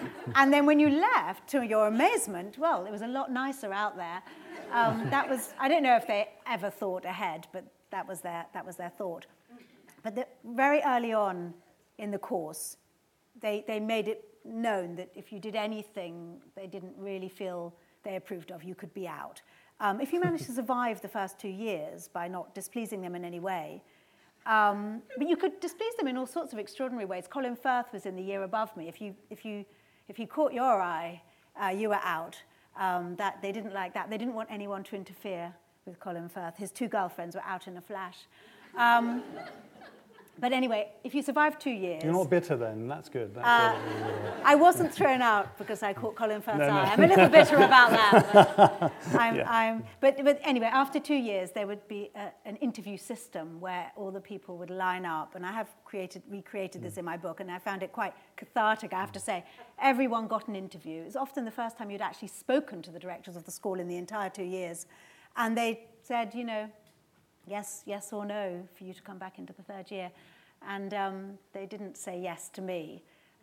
and 0.34 0.52
then 0.52 0.64
when 0.64 0.80
you 0.80 0.88
left, 0.88 1.48
to 1.50 1.62
your 1.62 1.86
amazement, 1.86 2.56
well, 2.58 2.86
it 2.86 2.90
was 2.90 3.02
a 3.02 3.06
lot 3.06 3.30
nicer 3.30 3.72
out 3.72 3.96
there. 3.96 4.22
Um, 4.72 5.08
that 5.10 5.28
was, 5.28 5.52
I 5.60 5.68
don't 5.68 5.82
know 5.82 5.96
if 5.96 6.06
they 6.06 6.30
ever 6.46 6.70
thought 6.70 7.04
ahead, 7.04 7.46
but 7.52 7.64
that 7.90 8.08
was 8.08 8.22
their, 8.22 8.46
that 8.54 8.64
was 8.64 8.76
their 8.76 8.90
thought. 8.90 9.26
But 10.02 10.14
the, 10.14 10.26
very 10.44 10.80
early 10.80 11.12
on 11.12 11.52
in 11.98 12.10
the 12.10 12.18
course, 12.18 12.78
they, 13.38 13.64
they 13.68 13.78
made 13.78 14.08
it 14.08 14.24
known 14.46 14.96
that 14.96 15.10
if 15.14 15.30
you 15.30 15.38
did 15.38 15.54
anything 15.54 16.40
they 16.56 16.66
didn't 16.66 16.94
really 16.96 17.28
feel 17.28 17.74
they 18.02 18.16
approved 18.16 18.50
of, 18.50 18.64
you 18.64 18.74
could 18.74 18.92
be 18.94 19.06
out. 19.06 19.42
Um, 19.82 20.00
if 20.00 20.12
you 20.12 20.20
manage 20.20 20.46
to 20.46 20.52
survive 20.52 21.00
the 21.00 21.08
first 21.08 21.40
two 21.40 21.48
years 21.48 22.06
by 22.06 22.28
not 22.28 22.54
displeasing 22.54 23.02
them 23.02 23.16
in 23.16 23.24
any 23.24 23.40
way, 23.40 23.82
um, 24.46 25.02
but 25.18 25.28
you 25.28 25.36
could 25.36 25.58
displease 25.58 25.94
them 25.96 26.06
in 26.06 26.16
all 26.16 26.26
sorts 26.26 26.52
of 26.52 26.60
extraordinary 26.60 27.04
ways. 27.04 27.24
Colin 27.28 27.56
Firth 27.56 27.92
was 27.92 28.06
in 28.06 28.14
the 28.14 28.22
year 28.22 28.44
above 28.44 28.76
me. 28.76 28.86
If 28.88 29.00
you, 29.00 29.16
if 29.28 29.44
you, 29.44 29.64
if 30.08 30.20
you 30.20 30.28
caught 30.28 30.52
your 30.52 30.80
eye, 30.80 31.20
uh, 31.60 31.70
you 31.70 31.88
were 31.88 32.00
out. 32.04 32.40
Um, 32.78 33.16
that 33.16 33.42
they 33.42 33.50
didn't 33.50 33.74
like 33.74 33.92
that. 33.94 34.08
They 34.08 34.16
didn't 34.16 34.34
want 34.34 34.48
anyone 34.50 34.84
to 34.84 34.96
interfere 34.96 35.52
with 35.84 35.98
Colin 35.98 36.28
Firth. 36.28 36.56
His 36.56 36.70
two 36.70 36.86
girlfriends 36.86 37.34
were 37.34 37.42
out 37.44 37.66
in 37.66 37.76
a 37.76 37.82
flash. 37.82 38.18
Um, 38.78 39.22
but 40.38 40.52
anyway, 40.52 40.88
if 41.04 41.14
you 41.14 41.22
survive 41.22 41.58
two 41.58 41.70
years. 41.70 42.02
You're 42.02 42.12
not 42.12 42.30
bitter 42.30 42.56
then, 42.56 42.88
that's 42.88 43.08
good. 43.08 43.34
That's 43.34 43.46
uh. 43.46 44.40
I 44.44 44.54
wasn't 44.54 44.92
thrown 44.92 45.20
out 45.22 45.56
because 45.58 45.82
I 45.82 45.92
caught 45.92 46.16
Colin 46.16 46.40
Firth's 46.40 46.58
no, 46.58 46.68
no. 46.68 46.72
eye. 46.72 46.92
I'm 46.92 47.04
a 47.04 47.06
little 47.06 47.28
bitter 47.28 47.56
about 47.56 47.90
that. 47.90 48.32
But, 48.32 48.92
I'm, 49.20 49.36
yeah. 49.36 49.50
I'm, 49.50 49.84
but, 50.00 50.24
but 50.24 50.40
anyway, 50.42 50.66
after 50.66 50.98
two 50.98 51.14
years, 51.14 51.50
there 51.50 51.66
would 51.66 51.86
be 51.86 52.10
a, 52.16 52.30
an 52.44 52.56
interview 52.56 52.96
system 52.96 53.60
where 53.60 53.92
all 53.94 54.10
the 54.10 54.20
people 54.20 54.56
would 54.56 54.70
line 54.70 55.04
up. 55.04 55.34
And 55.34 55.44
I 55.44 55.52
have 55.52 55.68
created, 55.84 56.22
recreated 56.28 56.80
mm. 56.80 56.84
this 56.84 56.96
in 56.96 57.04
my 57.04 57.16
book, 57.16 57.40
and 57.40 57.50
I 57.50 57.58
found 57.58 57.82
it 57.82 57.92
quite 57.92 58.14
cathartic, 58.36 58.94
I 58.94 59.00
have 59.00 59.12
to 59.12 59.20
say. 59.20 59.44
Everyone 59.80 60.26
got 60.26 60.48
an 60.48 60.56
interview. 60.56 61.02
It 61.02 61.06
was 61.06 61.16
often 61.16 61.44
the 61.44 61.50
first 61.50 61.76
time 61.76 61.90
you'd 61.90 62.00
actually 62.00 62.28
spoken 62.28 62.82
to 62.82 62.90
the 62.90 62.98
directors 62.98 63.36
of 63.36 63.44
the 63.44 63.52
school 63.52 63.78
in 63.78 63.86
the 63.86 63.96
entire 63.96 64.30
two 64.30 64.44
years. 64.44 64.86
And 65.36 65.56
they 65.56 65.84
said, 66.02 66.34
you 66.34 66.44
know, 66.44 66.70
yes, 67.46 67.82
yes 67.86 68.12
or 68.12 68.24
no 68.24 68.62
for 68.76 68.84
you 68.84 68.94
to 68.94 69.02
come 69.02 69.18
back 69.18 69.38
into 69.38 69.52
the 69.52 69.62
third 69.62 69.90
year. 69.90 70.10
And 70.66 70.94
um, 70.94 71.38
they 71.52 71.66
didn't 71.66 71.96
say 71.96 72.20
yes 72.20 72.48
to 72.50 72.62
me. 72.62 73.02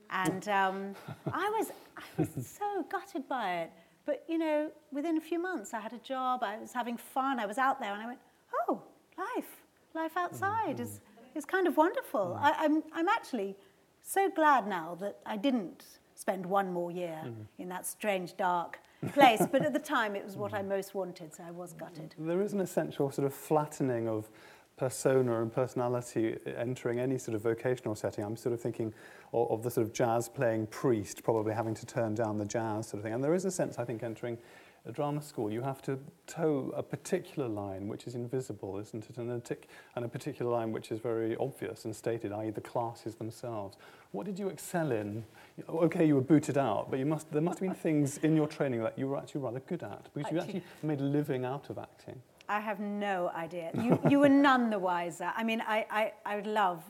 And 0.09 0.47
um, 0.47 0.95
I, 1.31 1.49
was, 1.57 1.71
I 1.97 2.03
was 2.17 2.29
so 2.59 2.85
gutted 2.89 3.27
by 3.27 3.61
it. 3.61 3.71
But, 4.05 4.23
you 4.27 4.37
know, 4.37 4.71
within 4.91 5.17
a 5.17 5.21
few 5.21 5.39
months, 5.39 5.73
I 5.73 5.79
had 5.79 5.93
a 5.93 5.99
job, 5.99 6.41
I 6.43 6.57
was 6.57 6.73
having 6.73 6.97
fun, 6.97 7.39
I 7.39 7.45
was 7.45 7.57
out 7.57 7.79
there, 7.79 7.93
and 7.93 8.01
I 8.01 8.07
went, 8.07 8.19
oh, 8.67 8.81
life, 9.17 9.63
life 9.93 10.17
outside 10.17 10.77
mm-hmm. 10.77 10.83
is, 10.83 10.99
is 11.35 11.45
kind 11.45 11.67
of 11.67 11.77
wonderful. 11.77 12.35
Mm-hmm. 12.35 12.45
I, 12.45 12.55
I'm, 12.57 12.83
I'm 12.93 13.07
actually 13.07 13.55
so 14.01 14.29
glad 14.31 14.67
now 14.67 14.97
that 14.99 15.19
I 15.25 15.37
didn't 15.37 15.85
spend 16.15 16.45
one 16.45 16.73
more 16.73 16.91
year 16.91 17.21
mm-hmm. 17.23 17.41
in 17.59 17.69
that 17.69 17.85
strange, 17.85 18.35
dark 18.35 18.79
place. 19.07 19.41
but 19.51 19.65
at 19.65 19.73
the 19.73 19.79
time, 19.97 20.15
it 20.15 20.23
was 20.23 20.35
what 20.35 20.53
I 20.53 20.61
most 20.61 20.95
wanted, 20.95 21.33
so 21.33 21.43
I 21.47 21.51
was 21.51 21.73
gutted. 21.73 22.15
There 22.17 22.41
is 22.41 22.53
an 22.53 22.61
essential 22.61 23.11
sort 23.11 23.25
of 23.25 23.33
flattening 23.33 24.07
of 24.07 24.29
persona 24.77 25.41
and 25.41 25.53
personality 25.53 26.37
entering 26.57 26.99
any 26.99 27.17
sort 27.17 27.35
of 27.35 27.41
vocational 27.41 27.95
setting. 27.95 28.23
I'm 28.23 28.37
sort 28.37 28.53
of 28.53 28.61
thinking 28.61 28.93
of, 29.33 29.51
of, 29.51 29.63
the 29.63 29.69
sort 29.69 29.85
of 29.85 29.93
jazz 29.93 30.29
playing 30.29 30.67
priest 30.67 31.21
probably 31.21 31.53
having 31.53 31.75
to 31.75 31.85
turn 31.85 32.15
down 32.15 32.37
the 32.37 32.45
jazz 32.45 32.87
sort 32.87 32.99
of 32.99 33.03
thing. 33.03 33.13
And 33.13 33.23
there 33.23 33.33
is 33.33 33.43
a 33.43 33.51
sense, 33.51 33.77
I 33.77 33.83
think, 33.83 34.03
entering 34.03 34.37
a 34.85 34.91
drama 34.91 35.21
school, 35.21 35.51
you 35.51 35.61
have 35.61 35.81
to 35.83 35.99
toe 36.27 36.73
a 36.75 36.81
particular 36.81 37.47
line 37.47 37.87
which 37.87 38.07
is 38.07 38.15
invisible, 38.15 38.77
isn't 38.79 39.09
it? 39.09 39.17
And 39.17 39.31
a, 39.31 39.39
tic- 39.39 39.67
and 39.95 40.05
a 40.05 40.07
particular 40.07 40.51
line 40.51 40.71
which 40.71 40.91
is 40.91 40.99
very 40.99 41.35
obvious 41.37 41.85
and 41.85 41.95
stated, 41.95 42.31
i.e., 42.31 42.49
the 42.49 42.61
classes 42.61 43.15
themselves. 43.15 43.77
What 44.11 44.25
did 44.25 44.39
you 44.39 44.47
excel 44.47 44.91
in? 44.91 45.23
Okay, 45.67 46.05
you 46.05 46.15
were 46.15 46.21
booted 46.21 46.57
out, 46.57 46.89
but 46.89 46.99
you 46.99 47.05
must, 47.05 47.31
there 47.31 47.41
must 47.41 47.59
have 47.59 47.67
been 47.67 47.75
things 47.75 48.17
in 48.19 48.35
your 48.35 48.47
training 48.47 48.81
that 48.83 48.97
you 48.97 49.07
were 49.07 49.17
actually 49.17 49.41
rather 49.41 49.59
good 49.61 49.83
at 49.83 50.07
because 50.13 50.31
you 50.31 50.39
actually 50.39 50.63
made 50.81 50.99
a 50.99 51.03
living 51.03 51.45
out 51.45 51.69
of 51.69 51.77
acting. 51.77 52.19
I 52.47 52.59
have 52.59 52.79
no 52.79 53.29
idea. 53.35 53.71
You, 53.83 53.99
you 54.09 54.19
were 54.19 54.29
none 54.29 54.69
the 54.69 54.79
wiser. 54.79 55.31
I 55.35 55.43
mean, 55.43 55.61
I, 55.61 55.85
I, 55.91 56.13
I 56.25 56.35
would 56.35 56.47
love 56.47 56.83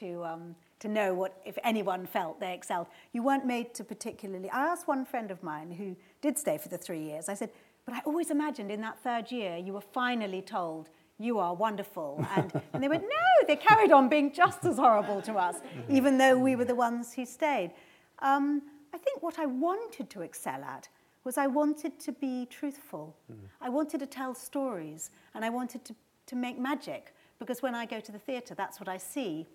to, 0.00 0.24
um, 0.24 0.54
to 0.80 0.88
know 0.88 1.14
what, 1.14 1.40
if 1.44 1.58
anyone 1.64 2.06
felt 2.06 2.38
they 2.40 2.52
excelled. 2.52 2.86
You 3.12 3.22
weren't 3.22 3.46
made 3.46 3.74
to 3.74 3.84
particularly. 3.84 4.50
I 4.50 4.66
asked 4.66 4.86
one 4.86 5.04
friend 5.04 5.30
of 5.30 5.42
mine 5.42 5.70
who 5.72 5.96
did 6.20 6.38
stay 6.38 6.58
for 6.58 6.68
the 6.68 6.78
three 6.78 7.02
years, 7.02 7.28
I 7.28 7.34
said, 7.34 7.50
but 7.84 7.94
I 7.94 8.00
always 8.04 8.30
imagined 8.30 8.70
in 8.70 8.80
that 8.82 8.98
third 8.98 9.30
year 9.30 9.56
you 9.56 9.72
were 9.72 9.80
finally 9.80 10.42
told, 10.42 10.90
you 11.18 11.38
are 11.38 11.54
wonderful. 11.54 12.24
And, 12.36 12.52
and 12.72 12.82
they 12.82 12.88
went, 12.88 13.04
no, 13.04 13.46
they 13.46 13.56
carried 13.56 13.92
on 13.92 14.08
being 14.08 14.32
just 14.32 14.64
as 14.64 14.76
horrible 14.76 15.22
to 15.22 15.34
us, 15.34 15.56
even 15.88 16.18
though 16.18 16.36
we 16.36 16.56
were 16.56 16.64
the 16.64 16.74
ones 16.74 17.14
who 17.14 17.24
stayed. 17.24 17.72
Um, 18.18 18.62
I 18.92 18.98
think 18.98 19.22
what 19.22 19.38
I 19.38 19.46
wanted 19.46 20.10
to 20.10 20.22
excel 20.22 20.62
at 20.62 20.88
was 21.24 21.38
I 21.38 21.46
wanted 21.46 21.98
to 22.00 22.12
be 22.12 22.46
truthful. 22.46 23.16
Mm. 23.32 23.36
I 23.60 23.68
wanted 23.68 24.00
to 24.00 24.06
tell 24.06 24.34
stories 24.34 25.10
and 25.34 25.44
I 25.44 25.50
wanted 25.50 25.84
to, 25.86 25.94
to 26.26 26.36
make 26.36 26.58
magic 26.58 27.14
because 27.38 27.62
when 27.62 27.74
I 27.74 27.84
go 27.84 28.00
to 28.00 28.12
the 28.12 28.18
theatre, 28.18 28.54
that's 28.54 28.78
what 28.80 28.88
I 28.88 28.96
see. 28.96 29.46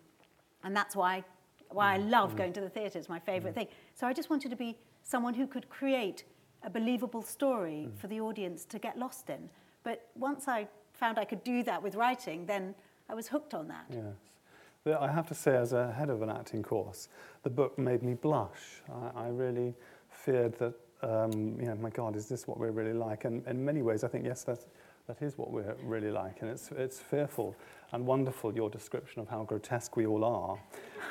And 0.64 0.76
that's 0.76 0.96
why, 0.96 1.24
why 1.70 1.96
I 1.96 1.98
mm. 1.98 2.10
love 2.10 2.34
mm. 2.34 2.38
going 2.38 2.54
to 2.54 2.62
the 2.62 2.70
theatre. 2.70 3.00
It's 3.00 3.10
my 3.10 3.20
favourite 3.20 3.54
mm. 3.54 3.60
thing. 3.60 3.68
So 3.96 4.08
I 4.08 4.14
just 4.14 4.30
wanted 4.30 4.50
to 4.50 4.56
be 4.56 4.78
someone 5.04 5.34
who 5.34 5.48
could 5.48 5.70
create 5.70 6.24
a 6.64 6.70
believable 6.70 7.22
story 7.22 7.90
for 7.98 8.08
the 8.08 8.22
audience 8.22 8.66
to 8.66 8.80
get 8.80 8.98
lost 8.98 9.30
in. 9.30 9.50
But 9.84 10.08
once 10.16 10.48
I 10.48 10.68
found 10.94 11.18
I 11.18 11.26
could 11.26 11.44
do 11.44 11.64
that 11.64 11.82
with 11.82 11.96
writing, 11.96 12.46
then 12.46 12.76
I 13.10 13.16
was 13.16 13.28
hooked 13.28 13.54
on 13.54 13.68
that. 13.70 13.86
Yes. 13.90 14.98
I 15.00 15.12
have 15.12 15.28
to 15.28 15.36
say, 15.36 15.56
as 15.56 15.74
a 15.74 15.92
head 15.92 16.10
of 16.10 16.22
an 16.22 16.30
acting 16.30 16.64
course, 16.64 17.08
the 17.44 17.50
book 17.50 17.78
made 17.78 18.02
me 18.02 18.16
blush. 18.16 18.82
I, 19.16 19.26
I 19.26 19.28
really 19.28 19.76
feared 20.10 20.58
that 20.60 20.74
um, 21.04 21.58
you 21.60 21.68
know, 21.68 21.76
my 21.76 21.90
God, 21.90 22.16
is 22.16 22.28
this 22.28 22.48
what 22.48 22.60
we're 22.60 22.72
really 22.72 22.94
like? 22.94 23.26
And 23.26 23.46
in 23.48 23.64
many 23.64 23.82
ways, 23.82 24.04
I 24.04 24.08
think, 24.08 24.26
yes, 24.26 24.44
that's, 24.44 24.68
that 25.12 25.26
is 25.26 25.38
what 25.38 25.52
we're 25.52 25.76
really 25.84 26.10
like. 26.10 26.38
And 26.42 26.50
it's, 26.50 26.70
it's 26.72 27.00
fearful 27.00 27.56
and 27.92 28.06
wonderful, 28.06 28.56
your 28.56 28.70
description 28.70 29.22
of 29.22 29.28
how 29.28 29.44
grotesque 29.44 29.98
we 29.98 30.06
all 30.06 30.24
are. 30.24 30.58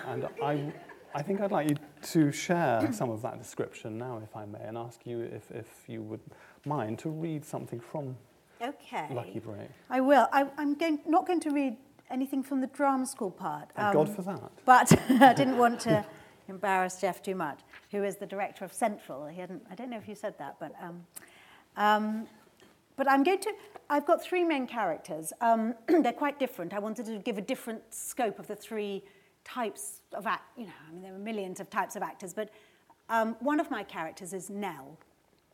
And 0.07 0.27
I, 0.43 0.73
I 1.15 1.23
think 1.23 1.43
I'd 1.43 1.53
like 1.53 1.69
you 1.69 1.77
to 2.03 2.33
share 2.33 2.91
some 2.93 3.11
of 3.11 3.21
that 3.23 3.39
description 3.39 3.99
now, 3.99 4.21
if 4.25 4.35
I 4.35 4.47
may, 4.47 4.61
and 4.61 4.79
ask 4.79 5.01
you 5.05 5.21
if, 5.21 5.51
if 5.51 5.67
you 5.87 6.01
would 6.03 6.21
mind 6.65 6.99
to 7.01 7.11
read 7.11 7.45
something 7.45 7.79
from 7.79 8.17
okay. 8.63 9.09
Lucky 9.13 9.39
Break. 9.39 9.69
I 9.91 10.01
will. 10.01 10.27
I, 10.33 10.47
I'm 10.57 10.75
going, 10.75 11.01
not 11.07 11.27
going 11.27 11.41
to 11.41 11.51
read 11.51 11.77
anything 12.11 12.43
from 12.43 12.63
the 12.63 12.69
drama 12.69 13.05
school 13.05 13.31
part. 13.31 13.69
Thank 13.77 13.89
um, 13.89 13.93
God 13.93 14.17
for 14.17 14.23
that. 14.23 14.51
But 14.65 14.99
I 15.21 15.35
didn't 15.37 15.59
want 15.59 15.79
to 15.81 16.07
embarrass 16.49 16.99
Geoff 16.99 17.23
too 17.23 17.35
much, 17.35 17.61
who 17.91 18.03
is 18.03 18.17
the 18.17 18.27
director 18.27 18.65
of 18.65 18.73
Central. 18.73 19.27
He 19.27 19.41
hadn't, 19.41 19.63
I 19.71 19.75
don't 19.75 19.91
know 19.91 19.99
if 19.99 20.09
you 20.09 20.15
said 20.15 20.39
that, 20.39 20.57
but, 20.59 20.75
um, 20.81 21.05
um, 21.77 22.27
but 23.01 23.11
I'm 23.11 23.23
going 23.23 23.39
to, 23.39 23.55
I've 23.89 24.05
got 24.05 24.23
three 24.23 24.45
main 24.45 24.67
characters. 24.67 25.33
Um, 25.41 25.75
they're 26.03 26.13
quite 26.13 26.39
different. 26.39 26.75
I 26.75 26.81
wanted 26.81 27.07
to 27.07 27.17
give 27.17 27.39
a 27.39 27.41
different 27.41 27.81
scope 27.89 28.39
of 28.39 28.47
the 28.47 28.55
three 28.55 29.03
types 29.43 30.03
of 30.13 30.27
act, 30.27 30.43
you 30.59 30.67
know, 30.67 30.73
I 30.87 30.93
mean, 30.93 31.03
there 31.05 31.15
are 31.15 31.19
millions 31.19 31.61
of 31.61 31.71
types 31.71 31.97
of 31.97 32.03
actors, 32.03 32.35
but 32.35 32.51
um, 33.09 33.37
one 33.41 33.59
of 33.59 33.71
my 33.71 33.85
characters 33.85 34.35
is 34.35 34.51
Nell. 34.51 34.99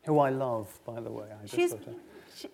Who 0.06 0.18
I 0.18 0.30
love, 0.30 0.76
by 0.84 1.00
the 1.00 1.12
way. 1.12 1.28
I 1.40 1.46
she's, 1.46 1.72
she, 2.34 2.48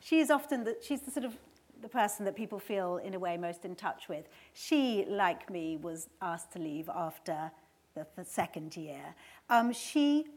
she 0.00 0.20
is 0.20 0.30
often 0.30 0.64
the, 0.64 0.74
she's 0.80 1.02
the 1.02 1.10
sort 1.10 1.26
of 1.26 1.36
the 1.82 1.88
person 1.90 2.24
that 2.24 2.34
people 2.34 2.58
feel 2.58 2.96
in 2.96 3.12
a 3.12 3.18
way 3.18 3.36
most 3.36 3.66
in 3.66 3.74
touch 3.74 4.08
with. 4.08 4.26
She, 4.54 5.04
like 5.06 5.50
me, 5.50 5.76
was 5.76 6.08
asked 6.22 6.50
to 6.52 6.58
leave 6.58 6.88
after 6.88 7.50
the, 7.92 8.06
the 8.16 8.24
second 8.24 8.74
year, 8.74 9.14
um, 9.50 9.74
she, 9.74 10.28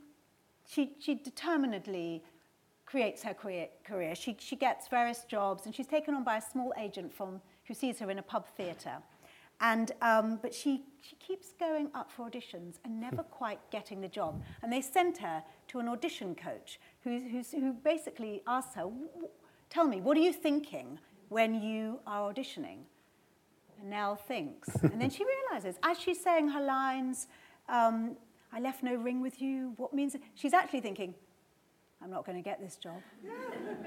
she, 0.67 0.91
she 0.99 1.15
determinedly 1.15 2.21
creates 2.93 3.23
her 3.23 3.33
career. 3.33 3.69
career. 3.83 4.13
She, 4.13 4.37
she 4.39 4.55
gets 4.55 4.87
various 4.87 5.23
jobs, 5.27 5.65
and 5.65 5.73
she's 5.73 5.87
taken 5.87 6.13
on 6.13 6.23
by 6.23 6.37
a 6.37 6.41
small 6.41 6.71
agent 6.77 7.11
from, 7.11 7.41
who 7.65 7.73
sees 7.73 7.97
her 7.97 8.11
in 8.11 8.19
a 8.19 8.21
pub 8.21 8.45
theatre. 8.55 8.97
And, 9.61 9.91
um, 10.03 10.37
but 10.39 10.53
she, 10.53 10.83
she 11.01 11.15
keeps 11.15 11.53
going 11.59 11.89
up 11.95 12.11
for 12.11 12.29
auditions 12.29 12.75
and 12.85 13.01
never 13.01 13.23
quite 13.23 13.59
getting 13.71 13.99
the 13.99 14.07
job. 14.07 14.43
And 14.61 14.71
they 14.71 14.79
sent 14.79 15.17
her 15.17 15.41
to 15.69 15.79
an 15.79 15.87
audition 15.87 16.35
coach 16.35 16.79
who, 17.03 17.19
who's, 17.31 17.51
who 17.51 17.73
basically 17.73 18.43
asks 18.45 18.75
her, 18.75 18.85
Tell 19.71 19.87
me, 19.87 19.99
what 19.99 20.15
are 20.15 20.21
you 20.21 20.31
thinking 20.31 20.99
when 21.29 21.63
you 21.63 21.99
are 22.05 22.31
auditioning? 22.31 22.81
And 23.79 23.89
Nell 23.89 24.15
thinks. 24.15 24.69
and 24.83 25.01
then 25.01 25.09
she 25.09 25.25
realizes, 25.25 25.79
as 25.81 25.99
she's 25.99 26.21
saying 26.21 26.49
her 26.49 26.61
lines, 26.61 27.25
um, 27.67 28.17
I 28.51 28.59
left 28.59 28.83
no 28.83 28.93
ring 28.93 29.19
with 29.19 29.41
you. 29.41 29.73
What 29.77 29.95
means 29.95 30.13
it? 30.13 30.21
She's 30.35 30.53
actually 30.53 30.81
thinking, 30.81 31.15
I'm 32.03 32.11
not 32.11 32.25
going 32.25 32.37
to 32.37 32.43
get 32.43 32.59
this 32.59 32.75
job. 32.75 33.01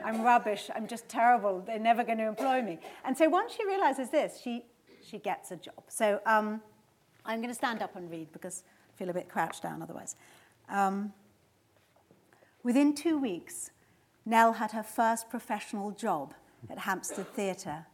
I'm 0.05 0.23
rubbish. 0.23 0.71
I'm 0.75 0.87
just 0.87 1.07
terrible. 1.09 1.61
They're 1.61 1.79
never 1.79 2.03
going 2.03 2.19
to 2.19 2.27
employ 2.27 2.63
me. 2.63 2.79
And 3.05 3.17
so 3.17 3.29
once 3.29 3.53
she 3.55 3.67
realizes 3.67 4.09
this, 4.09 4.41
she, 4.43 4.65
she 5.05 5.19
gets 5.19 5.51
a 5.51 5.57
job. 5.57 5.83
So 5.89 6.21
um, 6.25 6.63
I'm 7.27 7.41
going 7.41 7.51
to 7.51 7.55
stand 7.55 7.83
up 7.83 7.95
and 7.95 8.11
read 8.11 8.33
because 8.33 8.65
I 8.89 8.99
feel 8.99 9.11
a 9.11 9.13
bit 9.13 9.29
crouched 9.29 9.63
down 9.63 9.83
otherwise. 9.83 10.17
Um, 10.71 11.13
within 12.63 12.95
two 12.95 13.19
weeks, 13.19 13.71
Nell 14.25 14.55
had 14.55 14.73
her 14.73 14.83
first 14.83 15.29
professional 15.29 15.91
job 15.91 16.33
at 16.71 16.79
Hampstead 16.79 17.29
Theatre. 17.35 17.87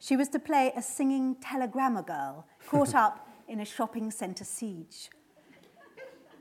She 0.00 0.16
was 0.16 0.28
to 0.30 0.40
play 0.40 0.72
a 0.76 0.82
singing 0.82 1.36
telegramma 1.36 2.06
girl 2.06 2.46
caught 2.66 2.94
up 2.94 3.28
in 3.46 3.60
a 3.60 3.64
shopping 3.64 4.10
centre 4.10 4.44
siege. 4.44 5.10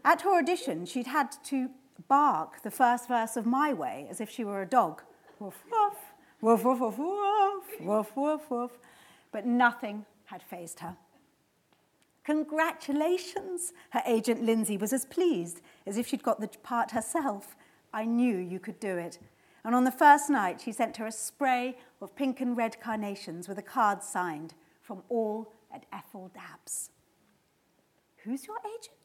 At 0.04 0.22
her 0.22 0.38
audition, 0.38 0.86
she'd 0.86 1.08
had 1.08 1.32
to 1.46 1.70
bark 2.08 2.62
the 2.64 2.72
first 2.72 3.08
verse 3.08 3.36
of 3.36 3.46
My 3.46 3.74
Way 3.74 4.08
as 4.10 4.22
if 4.22 4.30
she 4.30 4.44
were 4.44 4.62
a 4.62 4.68
dog. 4.68 5.04
Woof, 5.40 5.64
woof, 5.72 5.96
woof, 6.42 6.64
woof, 6.64 6.80
woof, 6.80 6.98
woof, 7.00 7.82
woof, 7.82 8.16
woof, 8.16 8.52
woof. 8.52 8.72
But 9.32 9.46
nothing 9.46 10.06
had 10.26 10.42
fazed 10.44 10.80
her. 10.80 10.96
Congratulations! 12.24 13.74
Her 13.90 14.04
agent 14.06 14.44
Lindsay 14.44 14.78
was 14.78 14.94
as 14.94 15.06
pleased 15.06 15.62
as 15.88 15.98
if 15.98 16.08
she'd 16.08 16.24
got 16.24 16.40
the 16.40 16.48
part 16.62 16.92
herself. 16.92 17.56
I 17.94 18.06
knew 18.06 18.38
you 18.38 18.60
could 18.60 18.80
do 18.80 18.98
it. 18.98 19.20
And 19.64 19.74
on 19.76 19.84
the 19.84 19.92
first 19.92 20.30
night, 20.30 20.62
she 20.62 20.72
sent 20.72 20.98
her 20.98 21.08
a 21.08 21.12
spray 21.12 21.78
of 22.02 22.16
pink 22.16 22.40
and 22.40 22.56
red 22.56 22.80
carnations 22.80 23.48
with 23.48 23.58
a 23.58 23.64
card 23.64 24.04
signed 24.04 24.54
from 24.82 25.04
all 25.10 25.54
at 25.74 25.86
Ethel 25.92 26.32
Dabbs. 26.34 26.92
Who's 28.24 28.46
your 28.46 28.58
agent? 28.66 28.99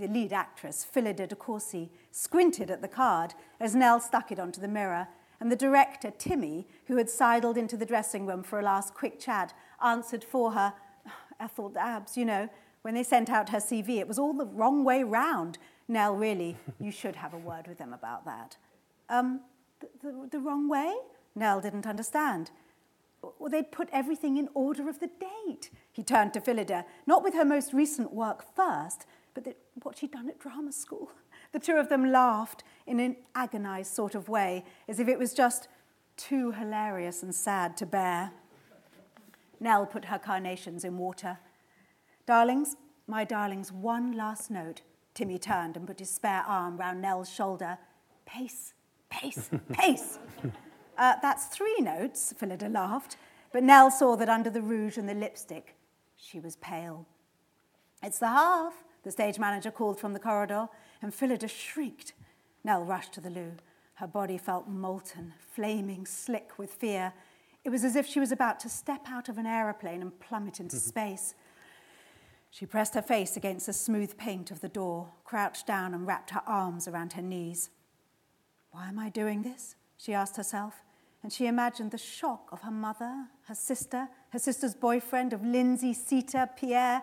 The 0.00 0.08
lead 0.08 0.32
actress, 0.32 0.86
Phyllida 0.90 1.28
de 1.28 1.36
Courcy, 1.36 1.90
squinted 2.10 2.70
at 2.70 2.80
the 2.80 2.88
card 2.88 3.34
as 3.60 3.74
Nell 3.74 4.00
stuck 4.00 4.32
it 4.32 4.38
onto 4.38 4.58
the 4.58 4.66
mirror, 4.66 5.08
and 5.38 5.52
the 5.52 5.56
director, 5.56 6.10
Timmy, 6.10 6.66
who 6.86 6.96
had 6.96 7.10
sidled 7.10 7.58
into 7.58 7.76
the 7.76 7.84
dressing 7.84 8.24
room 8.24 8.42
for 8.42 8.58
a 8.58 8.62
last 8.62 8.94
quick 8.94 9.20
chat, 9.20 9.52
answered 9.84 10.24
for 10.24 10.52
her, 10.52 10.72
Ethel 11.38 11.68
Dabbs, 11.68 12.16
you 12.16 12.24
know, 12.24 12.48
when 12.80 12.94
they 12.94 13.02
sent 13.02 13.28
out 13.28 13.50
her 13.50 13.58
CV, 13.58 13.98
it 13.98 14.08
was 14.08 14.18
all 14.18 14.32
the 14.32 14.46
wrong 14.46 14.84
way 14.84 15.02
round. 15.02 15.58
Nell, 15.86 16.16
really, 16.16 16.56
you 16.80 16.90
should 16.90 17.16
have 17.16 17.34
a 17.34 17.38
word 17.38 17.68
with 17.68 17.76
them 17.76 17.92
about 17.92 18.24
that. 18.24 18.56
Um, 19.10 19.42
the, 19.80 19.88
the, 20.02 20.28
the 20.32 20.40
wrong 20.40 20.66
way? 20.66 20.94
Nell 21.34 21.60
didn't 21.60 21.86
understand. 21.86 22.50
Well, 23.38 23.50
they'd 23.50 23.70
put 23.70 23.90
everything 23.92 24.38
in 24.38 24.48
order 24.54 24.88
of 24.88 24.98
the 24.98 25.10
date. 25.46 25.68
He 25.92 26.02
turned 26.02 26.32
to 26.32 26.40
Phyllida, 26.40 26.86
not 27.06 27.22
with 27.22 27.34
her 27.34 27.44
most 27.44 27.74
recent 27.74 28.14
work 28.14 28.42
first, 28.56 29.04
but 29.40 29.52
the, 29.52 29.80
what 29.82 29.98
she'd 29.98 30.10
done 30.10 30.28
at 30.28 30.38
drama 30.38 30.72
school. 30.72 31.10
The 31.52 31.58
two 31.58 31.78
of 31.78 31.88
them 31.88 32.12
laughed 32.12 32.62
in 32.86 33.00
an 33.00 33.16
agonized 33.34 33.92
sort 33.92 34.14
of 34.14 34.28
way, 34.28 34.64
as 34.86 35.00
if 35.00 35.08
it 35.08 35.18
was 35.18 35.34
just 35.34 35.66
too 36.16 36.52
hilarious 36.52 37.24
and 37.24 37.34
sad 37.34 37.76
to 37.78 37.86
bear. 37.86 38.30
Nell 39.58 39.84
put 39.84 40.04
her 40.04 40.18
carnations 40.18 40.84
in 40.84 40.96
water. 40.96 41.38
Darlings, 42.24 42.76
my 43.08 43.24
darlings, 43.24 43.72
one 43.72 44.12
last 44.12 44.48
note. 44.48 44.82
Timmy 45.12 45.38
turned 45.38 45.76
and 45.76 45.88
put 45.88 45.98
his 45.98 46.08
spare 46.08 46.44
arm 46.46 46.76
round 46.76 47.02
Nell's 47.02 47.28
shoulder. 47.28 47.78
Pace, 48.26 48.74
pace, 49.08 49.50
pace. 49.72 50.20
Uh, 50.96 51.14
that's 51.20 51.46
three 51.46 51.78
notes, 51.80 52.32
Phyllida 52.38 52.72
laughed, 52.72 53.16
but 53.52 53.64
Nell 53.64 53.90
saw 53.90 54.14
that 54.14 54.28
under 54.28 54.50
the 54.50 54.62
rouge 54.62 54.98
and 54.98 55.08
the 55.08 55.14
lipstick, 55.14 55.74
she 56.16 56.38
was 56.38 56.54
pale. 56.56 57.08
It's 58.04 58.20
the 58.20 58.28
half, 58.28 58.84
the 59.02 59.10
stage 59.10 59.38
manager 59.38 59.70
called 59.70 59.98
from 59.98 60.12
the 60.12 60.18
corridor, 60.18 60.68
and 61.02 61.12
Phyllida 61.12 61.48
shrieked. 61.48 62.12
Nell 62.64 62.84
rushed 62.84 63.12
to 63.14 63.20
the 63.20 63.30
loo. 63.30 63.52
Her 63.94 64.06
body 64.06 64.38
felt 64.38 64.68
molten, 64.68 65.34
flaming, 65.38 66.06
slick 66.06 66.58
with 66.58 66.72
fear. 66.72 67.12
It 67.64 67.70
was 67.70 67.84
as 67.84 67.96
if 67.96 68.06
she 68.06 68.20
was 68.20 68.32
about 68.32 68.60
to 68.60 68.68
step 68.68 69.06
out 69.08 69.28
of 69.28 69.38
an 69.38 69.46
aeroplane 69.46 70.02
and 70.02 70.18
plummet 70.20 70.60
into 70.60 70.76
mm-hmm. 70.76 70.88
space. 70.88 71.34
She 72.50 72.66
pressed 72.66 72.94
her 72.94 73.02
face 73.02 73.36
against 73.36 73.66
the 73.66 73.72
smooth 73.72 74.16
paint 74.16 74.50
of 74.50 74.60
the 74.60 74.68
door, 74.68 75.08
crouched 75.24 75.66
down, 75.66 75.94
and 75.94 76.06
wrapped 76.06 76.30
her 76.30 76.42
arms 76.46 76.88
around 76.88 77.12
her 77.12 77.22
knees. 77.22 77.70
Why 78.70 78.88
am 78.88 78.98
I 78.98 79.08
doing 79.08 79.42
this? 79.42 79.76
she 79.96 80.14
asked 80.14 80.36
herself 80.36 80.82
and 81.22 81.32
she 81.32 81.46
imagined 81.46 81.90
the 81.90 81.98
shock 81.98 82.48
of 82.50 82.62
her 82.62 82.70
mother, 82.70 83.26
her 83.46 83.54
sister, 83.54 84.08
her 84.30 84.38
sister's 84.38 84.74
boyfriend, 84.74 85.32
of 85.32 85.44
Lindsay, 85.44 85.92
Sita, 85.92 86.48
Pierre, 86.56 87.02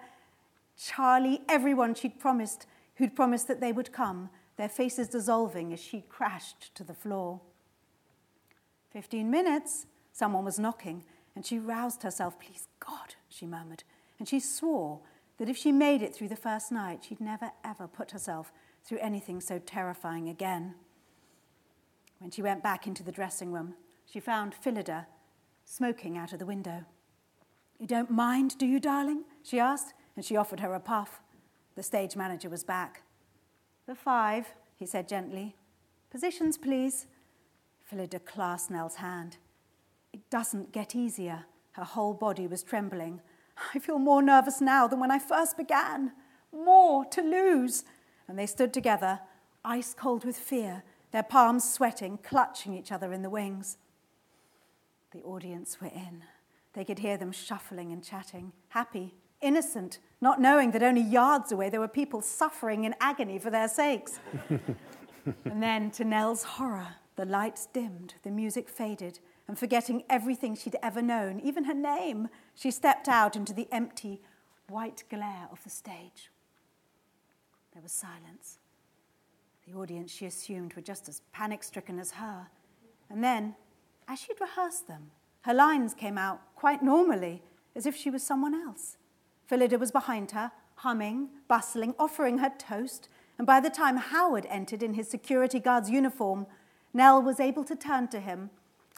Charlie, 0.77 1.41
everyone 1.50 1.96
she'd 1.96 2.19
promised, 2.19 2.67
who'd 2.96 3.15
promised 3.15 3.48
that 3.48 3.62
they 3.62 3.72
would 3.72 3.91
come, 3.91 4.29
their 4.57 4.69
faces 4.69 5.07
dissolving 5.07 5.74
as 5.74 5.79
she 5.79 6.01
crashed 6.01 6.74
to 6.75 6.84
the 6.84 6.93
floor. 6.93 7.41
Fifteen 8.91 9.29
minutes, 9.29 9.88
Someone 10.17 10.46
was 10.46 10.57
knocking, 10.57 11.03
and 11.36 11.46
she 11.46 11.60
roused 11.60 12.01
herself. 12.01 12.39
Please, 12.39 12.67
God, 12.79 13.13
she 13.29 13.46
murmured. 13.46 13.84
And 14.17 14.27
she 14.27 14.39
swore 14.39 15.01
that 15.38 15.48
if 15.48 15.55
she 15.55 15.72
made 15.72 16.01
it 16.01 16.15
through 16.15 16.29
the 16.29 16.36
first 16.36 16.72
night, 16.72 17.05
she'd 17.07 17.22
never, 17.22 17.51
ever 17.63 17.88
put 17.88 18.10
herself 18.10 18.51
through 18.84 18.98
anything 18.98 19.39
so 19.39 19.60
terrifying 19.60 20.27
again. 20.27 20.74
When 22.17 22.31
she 22.31 22.41
went 22.41 22.63
back 22.63 22.88
into 22.88 23.03
the 23.03 23.12
dressing 23.12 23.51
room, 23.51 23.75
she 24.12 24.19
found 24.19 24.55
Phyllida 24.55 25.05
smoking 25.65 26.17
out 26.17 26.34
of 26.34 26.39
the 26.39 26.48
window. 26.48 26.86
You 27.79 27.86
don't 27.86 28.10
mind, 28.10 28.57
do 28.57 28.65
you, 28.65 28.79
darling? 28.79 29.24
she 29.43 29.60
asked, 29.60 29.93
and 30.17 30.25
she 30.25 30.36
offered 30.36 30.59
her 30.59 30.74
a 30.74 30.79
puff. 30.79 31.21
The 31.75 31.83
stage 31.83 32.15
manager 32.15 32.50
was 32.50 32.63
back. 32.63 33.03
The 33.86 33.95
five, 33.95 34.47
he 34.75 34.86
said 34.86 35.07
gently. 35.07 35.55
Positions, 36.09 36.57
please. 36.57 37.05
Phyllida 37.89 38.25
clasped 38.25 38.71
Nell's 38.71 38.95
hand. 38.95 39.38
It 40.12 40.27
doesn't 40.29 40.74
get 40.74 40.95
easier. 40.95 41.45
Her 41.74 41.83
whole 41.83 42.15
body 42.15 42.47
was 42.47 42.63
trembling. 42.63 43.21
I 43.74 43.79
feel 43.79 44.00
more 44.00 44.24
nervous 44.24 44.59
now 44.59 44.88
than 44.88 45.00
when 45.00 45.12
I 45.12 45.19
first 45.19 45.55
began. 45.55 46.12
More 46.51 47.05
to 47.05 47.21
lose. 47.21 47.83
And 48.27 48.38
they 48.39 48.47
stood 48.47 48.74
together, 48.74 49.19
ice 49.63 49.93
cold 49.93 50.25
with 50.25 50.36
fear, 50.36 50.83
their 51.12 51.24
palms 51.24 51.71
sweating, 51.71 52.17
clutching 52.17 52.74
each 52.74 52.91
other 52.91 53.13
in 53.13 53.21
the 53.21 53.29
wings. 53.29 53.77
The 55.12 55.21
audience 55.21 55.79
were 55.79 55.88
in. 55.88 56.24
They 56.74 56.83
could 56.83 57.00
hear 57.00 57.17
them 57.17 57.31
shuffling 57.31 57.91
and 57.91 58.03
chatting, 58.03 58.51
happy, 58.69 59.13
innocent, 59.41 60.00
not 60.22 60.41
knowing 60.41 60.72
that 60.72 60.84
only 60.84 61.01
yards 61.01 61.51
away 61.51 61.70
there 61.70 61.79
were 61.79 61.88
people 61.88 62.22
suffering 62.22 62.84
in 62.84 62.96
agony 63.00 63.39
for 63.39 63.50
their 63.50 63.67
sakes. 63.67 64.20
and 64.50 65.63
then, 65.63 65.91
to 65.91 66.03
Nell's 66.03 66.44
horror, 66.44 66.96
the 67.15 67.25
lights 67.25 67.67
dimmed, 67.74 68.15
the 68.24 68.32
music 68.32 68.70
faded, 68.70 69.20
and 69.48 69.58
forgetting 69.58 70.03
everything 70.10 70.56
she'd 70.56 70.75
ever 70.84 71.01
known, 71.01 71.39
even 71.39 71.65
her 71.65 71.74
name, 71.74 72.29
she 72.53 72.72
stepped 72.72 73.08
out 73.08 73.36
into 73.36 73.53
the 73.53 73.67
empty, 73.72 74.22
white 74.70 75.03
glare 75.10 75.48
of 75.51 75.63
the 75.63 75.70
stage. 75.70 76.32
There 77.74 77.82
was 77.82 77.91
silence. 77.91 78.60
The 79.67 79.77
audience, 79.77 80.12
she 80.12 80.25
assumed, 80.25 80.74
were 80.74 80.82
just 80.82 81.08
as 81.08 81.22
panic 81.32 81.63
stricken 81.63 82.00
as 82.00 82.12
her. 82.12 82.48
And 83.10 83.24
then, 83.24 83.56
as 84.08 84.20
she'd 84.20 84.41
rehearsed 84.41 84.88
them, 84.88 85.12
her 85.41 85.53
lines 85.53 85.94
came 85.94 86.17
out 86.17 86.41
quite 86.56 86.82
normally, 86.82 87.41
as 87.75 87.86
if 87.86 87.96
she 87.96 88.10
was 88.10 88.24
someone 88.24 88.53
else. 88.53 88.97
Phyllida 89.50 89.80
was 89.80 89.92
behind 89.92 90.32
her, 90.32 90.51
humming, 90.75 91.30
bustling, 91.48 91.96
offering 91.98 92.39
her 92.39 92.51
toast, 92.58 93.10
and 93.38 93.48
by 93.48 93.60
the 93.60 93.70
time 93.70 93.98
Howard 93.98 94.46
entered 94.50 94.84
in 94.84 94.96
his 94.96 95.10
security 95.10 95.60
guard's 95.60 95.89
uniform, 95.89 96.48
Nell 96.94 97.22
was 97.22 97.39
able 97.39 97.63
to 97.66 97.75
turn 97.75 98.08
to 98.10 98.20
him, 98.20 98.50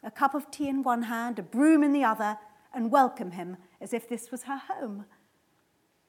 a 0.03 0.11
cup 0.11 0.33
of 0.33 0.49
tea 0.49 0.69
in 0.69 0.83
one 0.83 1.03
hand, 1.03 1.37
a 1.39 1.43
broom 1.43 1.83
in 1.83 1.91
the 1.91 2.03
other, 2.03 2.37
and 2.73 2.91
welcome 2.91 3.31
him 3.31 3.57
as 3.81 3.93
if 3.93 4.07
this 4.07 4.31
was 4.31 4.43
her 4.43 4.57
home. 4.57 5.05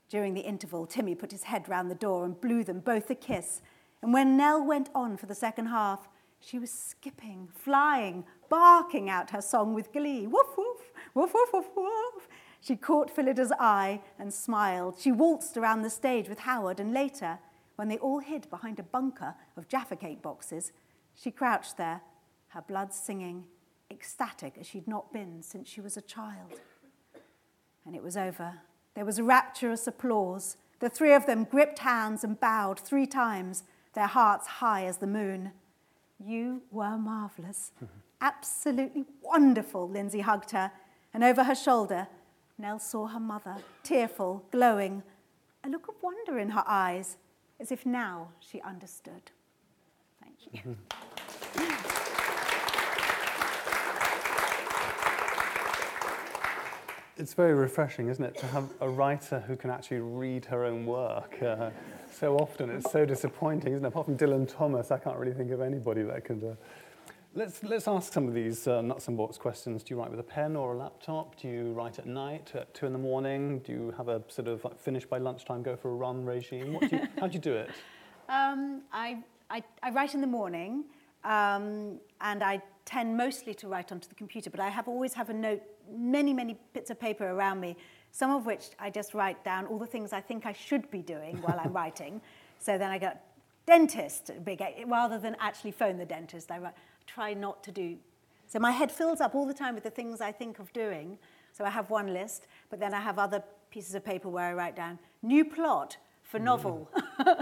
During 0.08 0.34
the 0.34 0.40
interval, 0.40 0.86
Timmy 0.86 1.14
put 1.14 1.32
his 1.32 1.44
head 1.44 1.68
round 1.68 1.90
the 1.90 1.94
door 1.94 2.24
and 2.24 2.40
blew 2.40 2.64
them 2.64 2.80
both 2.80 3.10
a 3.10 3.14
kiss. 3.14 3.62
And 4.02 4.12
when 4.12 4.36
Nell 4.36 4.64
went 4.64 4.88
on 4.94 5.16
for 5.16 5.26
the 5.26 5.34
second 5.34 5.66
half, 5.66 6.08
she 6.40 6.58
was 6.58 6.70
skipping, 6.70 7.48
flying, 7.54 8.24
barking 8.48 9.08
out 9.08 9.30
her 9.30 9.42
song 9.42 9.74
with 9.74 9.92
glee. 9.92 10.26
Woof, 10.26 10.56
woof, 10.56 10.92
woof, 11.14 11.32
woof, 11.34 11.48
woof, 11.52 11.66
woof. 11.76 12.28
She 12.60 12.76
caught 12.76 13.14
Phyllida''s 13.14 13.52
eye 13.58 14.00
and 14.18 14.32
smiled. 14.32 14.96
She 14.98 15.12
waltzed 15.12 15.56
around 15.56 15.82
the 15.82 15.90
stage 15.90 16.28
with 16.28 16.40
Howard, 16.40 16.78
and 16.78 16.92
later, 16.92 17.38
when 17.76 17.88
they 17.88 17.98
all 17.98 18.18
hid 18.18 18.48
behind 18.50 18.78
a 18.78 18.82
bunker 18.82 19.34
of 19.56 19.68
Jaffa 19.68 19.96
cake 19.96 20.20
boxes, 20.20 20.72
she 21.14 21.30
crouched 21.30 21.78
there, 21.78 22.02
her 22.48 22.60
blood 22.60 22.92
singing, 22.92 23.44
ecstatic 23.90 24.56
as 24.58 24.66
she'd 24.66 24.86
not 24.86 25.12
been 25.12 25.42
since 25.42 25.68
she 25.68 25.80
was 25.80 25.96
a 25.96 26.02
child. 26.02 26.60
And 27.86 27.96
it 27.96 28.02
was 28.02 28.16
over. 28.16 28.60
There 28.94 29.04
was 29.06 29.20
rapturous 29.20 29.86
applause. 29.86 30.56
The 30.80 30.90
three 30.90 31.14
of 31.14 31.26
them 31.26 31.44
gripped 31.44 31.80
hands 31.80 32.24
and 32.24 32.38
bowed 32.38 32.78
three 32.78 33.06
times, 33.06 33.64
their 33.94 34.06
hearts 34.06 34.46
high 34.46 34.84
as 34.84 34.98
the 34.98 35.06
moon. 35.06 35.52
You 36.18 36.62
were 36.70 36.98
marvelous. 36.98 37.72
Absolutely 38.20 39.06
wonderful, 39.22 39.88
Lindsay 39.88 40.20
hugged 40.20 40.50
her, 40.50 40.70
and 41.14 41.24
over 41.24 41.44
her 41.44 41.54
shoulder, 41.54 42.08
Nell 42.60 42.78
saw 42.78 43.06
her 43.06 43.20
mother, 43.20 43.56
tearful, 43.82 44.44
glowing, 44.50 45.02
a 45.64 45.68
look 45.68 45.88
of 45.88 45.94
wonder 46.02 46.38
in 46.38 46.50
her 46.50 46.64
eyes, 46.66 47.16
as 47.58 47.72
if 47.72 47.86
now 47.86 48.28
she 48.38 48.60
understood. 48.60 49.30
Thank 50.22 50.36
you. 50.52 50.76
It's 57.16 57.34
very 57.34 57.54
refreshing, 57.54 58.08
isn't 58.08 58.24
it, 58.24 58.36
to 58.38 58.46
have 58.46 58.68
a 58.80 58.88
writer 58.88 59.40
who 59.40 59.56
can 59.56 59.70
actually 59.70 60.00
read 60.00 60.44
her 60.46 60.64
own 60.64 60.84
work. 60.84 61.42
Uh, 61.42 61.70
so 62.10 62.36
often 62.36 62.70
it's 62.70 62.90
so 62.90 63.06
disappointing, 63.06 63.72
isn't 63.72 63.84
it? 63.84 63.88
Apart 63.88 64.06
from 64.06 64.18
Dylan 64.18 64.50
Thomas, 64.50 64.90
I 64.90 64.98
can't 64.98 65.16
really 65.16 65.34
think 65.34 65.50
of 65.50 65.60
anybody 65.60 66.02
that 66.02 66.24
can 66.24 66.40
do. 66.40 66.56
Let's, 67.32 67.62
let's 67.62 67.86
ask 67.86 68.12
some 68.12 68.26
of 68.26 68.34
these 68.34 68.66
uh, 68.66 68.82
nuts 68.82 69.06
and 69.06 69.16
bolts 69.16 69.38
questions. 69.38 69.84
Do 69.84 69.94
you 69.94 70.00
write 70.00 70.10
with 70.10 70.18
a 70.18 70.24
pen 70.24 70.56
or 70.56 70.74
a 70.74 70.76
laptop? 70.76 71.40
Do 71.40 71.46
you 71.46 71.72
write 71.72 72.00
at 72.00 72.06
night 72.06 72.50
at 72.54 72.74
two 72.74 72.86
in 72.86 72.92
the 72.92 72.98
morning? 72.98 73.60
Do 73.60 73.70
you 73.70 73.94
have 73.96 74.08
a 74.08 74.20
sort 74.26 74.48
of 74.48 74.64
like, 74.64 74.76
finish 74.80 75.06
by 75.06 75.18
lunchtime, 75.18 75.62
go 75.62 75.76
for 75.76 75.90
a 75.90 75.94
run 75.94 76.24
regime? 76.24 76.72
What 76.72 76.90
do 76.90 76.96
you, 76.96 77.08
how 77.20 77.28
do 77.28 77.34
you 77.34 77.40
do 77.40 77.54
it? 77.54 77.70
Um, 78.28 78.82
I, 78.92 79.24
I, 79.50 79.60
I 79.82 79.90
write 79.90 80.14
in 80.14 80.20
the 80.20 80.26
morning, 80.28 80.84
um, 81.24 81.98
and 82.20 82.44
I 82.44 82.62
tend 82.84 83.16
mostly 83.16 83.54
to 83.54 83.66
write 83.66 83.90
onto 83.90 84.08
the 84.08 84.14
computer, 84.14 84.50
but 84.50 84.60
I 84.60 84.68
have 84.68 84.86
always 84.86 85.14
have 85.14 85.30
a 85.30 85.34
note, 85.34 85.60
many, 85.92 86.32
many 86.32 86.56
bits 86.72 86.90
of 86.90 87.00
paper 87.00 87.28
around 87.28 87.58
me, 87.58 87.76
some 88.12 88.30
of 88.30 88.46
which 88.46 88.66
I 88.78 88.88
just 88.88 89.14
write 89.14 89.42
down 89.42 89.66
all 89.66 89.80
the 89.80 89.86
things 89.86 90.12
I 90.12 90.20
think 90.20 90.46
I 90.46 90.52
should 90.52 90.88
be 90.92 91.02
doing 91.02 91.42
while 91.42 91.58
I'm 91.58 91.72
writing. 91.80 92.20
So 92.60 92.78
then 92.78 92.92
I 92.92 92.98
get 92.98 93.26
dentist, 93.66 94.30
big, 94.44 94.62
rather 94.86 95.18
than 95.18 95.34
actually 95.40 95.72
phone 95.72 95.96
the 95.96 96.04
dentist, 96.04 96.52
I 96.52 96.58
write, 96.58 96.74
try 97.14 97.34
not 97.34 97.62
to 97.64 97.72
do. 97.72 97.96
So 98.46 98.58
my 98.58 98.70
head 98.72 98.90
fills 98.90 99.20
up 99.20 99.34
all 99.34 99.46
the 99.46 99.54
time 99.54 99.74
with 99.74 99.84
the 99.84 99.90
things 99.90 100.20
I 100.20 100.32
think 100.32 100.58
of 100.58 100.72
doing. 100.72 101.18
So 101.52 101.64
I 101.64 101.70
have 101.70 101.90
one 101.90 102.12
list, 102.12 102.46
but 102.68 102.80
then 102.80 102.94
I 102.94 103.00
have 103.00 103.18
other 103.18 103.42
pieces 103.70 103.94
of 103.94 104.04
paper 104.04 104.28
where 104.28 104.46
I 104.46 104.54
write 104.54 104.76
down 104.76 104.98
new 105.22 105.44
plot 105.44 105.96
for 106.22 106.38
mm. 106.38 106.44
novel, 106.44 106.90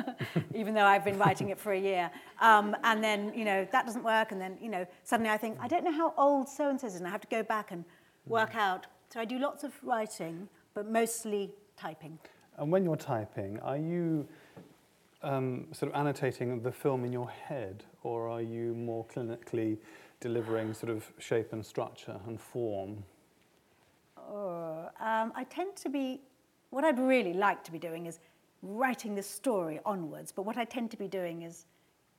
even 0.55 0.75
though 0.75 0.85
I've 0.85 1.05
been 1.05 1.19
writing 1.19 1.51
it 1.51 1.59
for 1.59 1.73
a 1.73 1.79
year. 1.79 2.11
Um, 2.41 2.77
and 2.85 3.03
then, 3.03 3.33
you 3.35 3.45
know, 3.45 3.67
that 3.73 3.87
doesn't 3.87 4.05
work. 4.05 4.33
And 4.33 4.41
then, 4.41 4.59
you 4.61 4.69
know, 4.69 4.87
suddenly 5.05 5.31
I 5.31 5.37
think, 5.37 5.59
I 5.61 5.69
don't 5.69 5.85
know 5.85 5.93
how 5.93 6.15
old 6.17 6.49
so 6.49 6.71
and 6.71 6.81
so 6.81 6.87
is, 6.87 6.97
and 6.97 7.07
I 7.07 7.11
have 7.11 7.21
to 7.21 7.29
go 7.29 7.43
back 7.43 7.71
and 7.71 7.85
work 8.27 8.53
mm. 8.53 8.61
out. 8.61 8.87
So 9.11 9.21
I 9.21 9.25
do 9.25 9.39
lots 9.39 9.65
of 9.65 9.73
writing, 9.83 10.49
but 10.75 10.91
mostly 10.91 11.51
typing. 11.77 12.19
And 12.57 12.73
when 12.73 12.85
you're 12.85 12.97
typing, 12.97 13.59
are 13.61 13.79
you 13.79 14.27
um, 15.23 15.67
sort 15.73 15.93
of 15.93 15.99
annotating 15.99 16.61
the 16.63 16.73
film 16.73 17.05
in 17.05 17.13
your 17.13 17.31
head, 17.31 17.85
or 18.03 18.29
are 18.29 18.43
you 18.43 18.75
more 18.75 19.05
clinically 19.07 19.79
delivering 20.21 20.75
sort 20.75 20.91
of 20.91 21.11
shape 21.19 21.53
and 21.53 21.65
structure 21.65 22.19
and 22.27 22.41
form? 22.41 23.05
Uh, 24.17 24.89
um, 25.01 25.33
I 25.35 25.47
tend 25.49 25.77
to 25.77 25.89
be, 25.89 26.21
what 26.71 26.85
I'd 26.85 26.99
really 26.99 27.33
like 27.33 27.65
to 27.65 27.73
be 27.73 27.79
doing 27.79 28.07
is 28.07 28.19
writing 28.63 29.15
the 29.15 29.23
story 29.23 29.81
onwards, 29.85 30.33
but 30.33 30.43
what 30.43 30.57
I 30.57 30.65
tend 30.65 30.91
to 30.91 30.97
be 30.97 31.09
doing 31.09 31.43
is, 31.43 31.67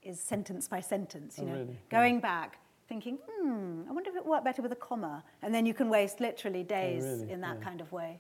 is 0.02 0.20
sentence 0.20 0.68
by 0.68 0.80
sentence, 0.80 1.38
you 1.38 1.44
oh, 1.44 1.48
know, 1.48 1.54
really? 1.54 1.78
going 1.90 2.16
yeah. 2.16 2.22
back, 2.22 2.60
thinking, 2.88 3.18
hmm, 3.30 3.82
I 3.88 3.92
wonder 3.92 4.10
if 4.10 4.16
it 4.16 4.26
worked 4.26 4.46
better 4.46 4.62
with 4.62 4.72
a 4.72 4.78
comma, 4.78 5.24
and 5.42 5.54
then 5.54 5.66
you 5.66 5.74
can 5.74 5.90
waste 5.90 6.20
literally 6.20 6.62
oh, 6.62 6.64
days 6.64 7.04
oh, 7.06 7.18
really? 7.18 7.32
in 7.32 7.42
that 7.42 7.58
yeah. 7.60 7.66
kind 7.66 7.82
of 7.82 7.92
way. 7.92 8.20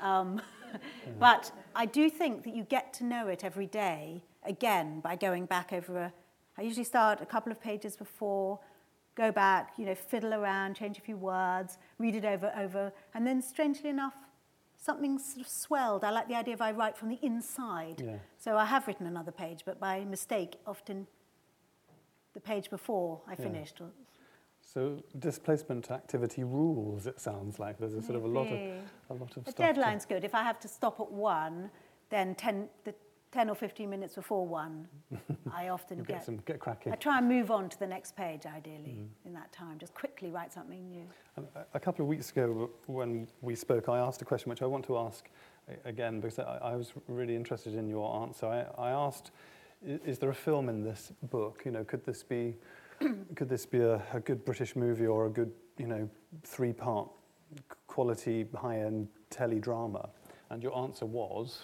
Um, 0.00 0.40
but 1.18 1.52
I 1.74 1.86
do 1.86 2.08
think 2.08 2.44
that 2.44 2.54
you 2.54 2.64
get 2.64 2.94
to 2.94 3.04
know 3.04 3.28
it 3.28 3.44
every 3.44 3.66
day 3.66 4.22
again 4.44 5.00
by 5.00 5.16
going 5.16 5.46
back 5.46 5.72
over 5.72 5.98
a. 5.98 6.12
I 6.58 6.62
usually 6.62 6.84
start 6.84 7.20
a 7.20 7.26
couple 7.26 7.52
of 7.52 7.60
pages 7.60 7.96
before, 7.96 8.58
go 9.14 9.30
back, 9.32 9.72
you 9.76 9.84
know, 9.86 9.94
fiddle 9.94 10.34
around, 10.34 10.74
change 10.76 10.98
a 10.98 11.00
few 11.00 11.16
words, 11.16 11.78
read 11.98 12.14
it 12.14 12.24
over, 12.24 12.52
over, 12.56 12.92
and 13.14 13.26
then 13.26 13.42
strangely 13.42 13.90
enough, 13.90 14.14
something 14.76 15.18
sort 15.18 15.44
of 15.46 15.48
swelled. 15.48 16.04
I 16.04 16.10
like 16.10 16.28
the 16.28 16.34
idea 16.34 16.54
of 16.54 16.60
I 16.60 16.72
write 16.72 16.96
from 16.96 17.08
the 17.08 17.18
inside. 17.22 18.02
Yeah. 18.04 18.16
So 18.38 18.56
I 18.56 18.64
have 18.64 18.86
written 18.86 19.06
another 19.06 19.32
page, 19.32 19.62
but 19.64 19.80
by 19.80 20.04
mistake, 20.04 20.56
often 20.66 21.06
the 22.34 22.40
page 22.40 22.70
before 22.70 23.20
I 23.26 23.34
finished 23.34 23.78
yeah. 23.80 23.86
So 24.60 25.02
displacement 25.18 25.90
activity 25.90 26.42
rules. 26.44 27.06
It 27.06 27.20
sounds 27.20 27.58
like 27.58 27.78
there's 27.78 27.94
a 27.94 28.02
sort 28.02 28.22
Maybe. 28.22 28.24
of 28.24 28.24
a 28.24 28.38
lot 28.38 28.46
of 28.46 28.60
a 29.10 29.14
lot 29.14 29.36
of 29.36 29.42
stuff. 29.42 29.44
the 29.44 29.62
deadline's 29.62 30.04
good. 30.04 30.24
If 30.24 30.34
I 30.34 30.42
have 30.42 30.58
to 30.60 30.68
stop 30.68 31.00
at 31.00 31.10
one, 31.10 31.70
then 32.10 32.34
ten 32.34 32.68
the 32.84 32.94
10 33.32 33.50
or 33.50 33.54
15 33.54 33.90
minutes 33.90 34.14
before 34.14 34.46
one, 34.46 34.86
I 35.52 35.68
often 35.68 35.98
get, 35.98 36.08
get, 36.08 36.24
some, 36.24 36.38
get 36.46 36.58
cracking. 36.58 36.92
I 36.92 36.96
try 36.96 37.18
and 37.18 37.28
move 37.28 37.50
on 37.50 37.68
to 37.68 37.78
the 37.78 37.86
next 37.86 38.16
page, 38.16 38.46
ideally, 38.46 38.98
mm. 38.98 39.06
in 39.26 39.34
that 39.34 39.52
time. 39.52 39.78
Just 39.78 39.94
quickly 39.94 40.30
write 40.30 40.52
something 40.52 40.88
new. 40.88 41.04
a, 41.36 41.64
a 41.74 41.80
couple 41.80 42.04
of 42.04 42.08
weeks 42.08 42.30
ago, 42.30 42.70
when 42.86 43.28
we 43.42 43.54
spoke, 43.54 43.88
I 43.88 43.98
asked 43.98 44.22
a 44.22 44.24
question 44.24 44.50
which 44.50 44.62
I 44.62 44.66
want 44.66 44.84
to 44.86 44.98
ask 44.98 45.28
again 45.84 46.20
because 46.20 46.38
I, 46.38 46.58
I 46.62 46.76
was 46.76 46.92
really 47.08 47.34
interested 47.34 47.74
in 47.74 47.88
your 47.88 48.22
answer. 48.22 48.46
I, 48.46 48.88
I 48.88 48.90
asked, 48.90 49.32
is 49.84 50.18
there 50.18 50.30
a 50.30 50.34
film 50.34 50.68
in 50.68 50.82
this 50.82 51.12
book? 51.30 51.62
You 51.64 51.72
know, 51.72 51.84
could 51.84 52.04
this 52.04 52.22
be 52.22 52.56
could 53.34 53.48
this 53.48 53.66
be 53.66 53.80
a, 53.80 54.02
a, 54.12 54.20
good 54.20 54.44
British 54.44 54.74
movie 54.74 55.06
or 55.06 55.26
a 55.26 55.30
good 55.30 55.52
you 55.78 55.86
know, 55.86 56.08
three-part 56.44 57.08
quality 57.86 58.46
high-end 58.54 59.08
teledrama? 59.30 60.08
And 60.50 60.62
your 60.62 60.76
answer 60.76 61.04
was? 61.04 61.62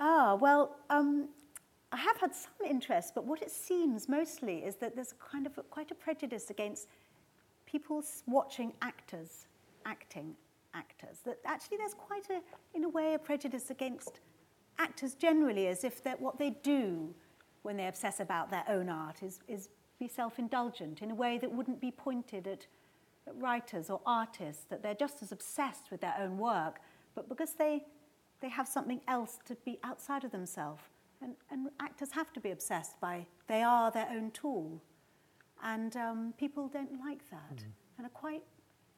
Ah, 0.00 0.34
well, 0.34 0.76
um, 0.88 1.28
I 1.92 1.98
have 1.98 2.16
had 2.16 2.34
some 2.34 2.52
interest, 2.66 3.14
but 3.14 3.24
what 3.24 3.42
it 3.42 3.50
seems 3.50 4.08
mostly 4.08 4.64
is 4.64 4.76
that 4.76 4.94
there's 4.94 5.12
kind 5.12 5.46
of 5.46 5.56
a, 5.58 5.62
quite 5.62 5.90
a 5.90 5.94
prejudice 5.94 6.50
against 6.50 6.88
people 7.66 8.02
watching 8.26 8.72
actors 8.80 9.46
acting 9.86 10.34
actors. 10.74 11.18
That 11.24 11.38
actually 11.44 11.78
there's 11.78 11.94
quite 11.94 12.28
a, 12.30 12.40
in 12.74 12.84
a 12.84 12.88
way, 12.88 13.14
a 13.14 13.18
prejudice 13.18 13.70
against 13.70 14.20
actors 14.78 15.14
generally, 15.14 15.66
as 15.68 15.84
if 15.84 16.02
that 16.04 16.20
what 16.20 16.38
they 16.38 16.50
do 16.62 17.14
when 17.62 17.76
they 17.76 17.86
obsess 17.86 18.20
about 18.20 18.50
their 18.50 18.64
own 18.68 18.88
art 18.88 19.22
is, 19.22 19.40
is 19.48 19.68
be 19.98 20.08
self-indulgent 20.08 21.02
in 21.02 21.10
a 21.10 21.14
way 21.14 21.38
that 21.38 21.52
wouldn't 21.52 21.80
be 21.80 21.90
pointed 21.90 22.46
at, 22.46 22.66
at 23.26 23.36
writers 23.36 23.90
or 23.90 24.00
artists, 24.06 24.64
that 24.70 24.82
they're 24.82 24.94
just 24.94 25.22
as 25.22 25.32
obsessed 25.32 25.90
with 25.90 26.00
their 26.00 26.14
own 26.18 26.38
work, 26.38 26.80
but 27.14 27.28
because 27.28 27.52
they, 27.54 27.84
they 28.40 28.48
have 28.48 28.66
something 28.66 29.00
else 29.06 29.38
to 29.46 29.54
be 29.64 29.78
outside 29.84 30.24
of 30.24 30.32
themselves. 30.32 30.82
And, 31.22 31.34
and 31.50 31.68
actors 31.80 32.12
have 32.12 32.32
to 32.32 32.40
be 32.40 32.50
obsessed 32.50 32.98
by, 33.00 33.26
they 33.46 33.62
are 33.62 33.90
their 33.90 34.08
own 34.10 34.30
tool. 34.30 34.80
And 35.62 35.94
um, 35.96 36.34
people 36.38 36.68
don't 36.68 36.98
like 37.04 37.28
that 37.30 37.56
mm. 37.56 37.64
and 37.98 38.06
are 38.06 38.10
quite, 38.10 38.42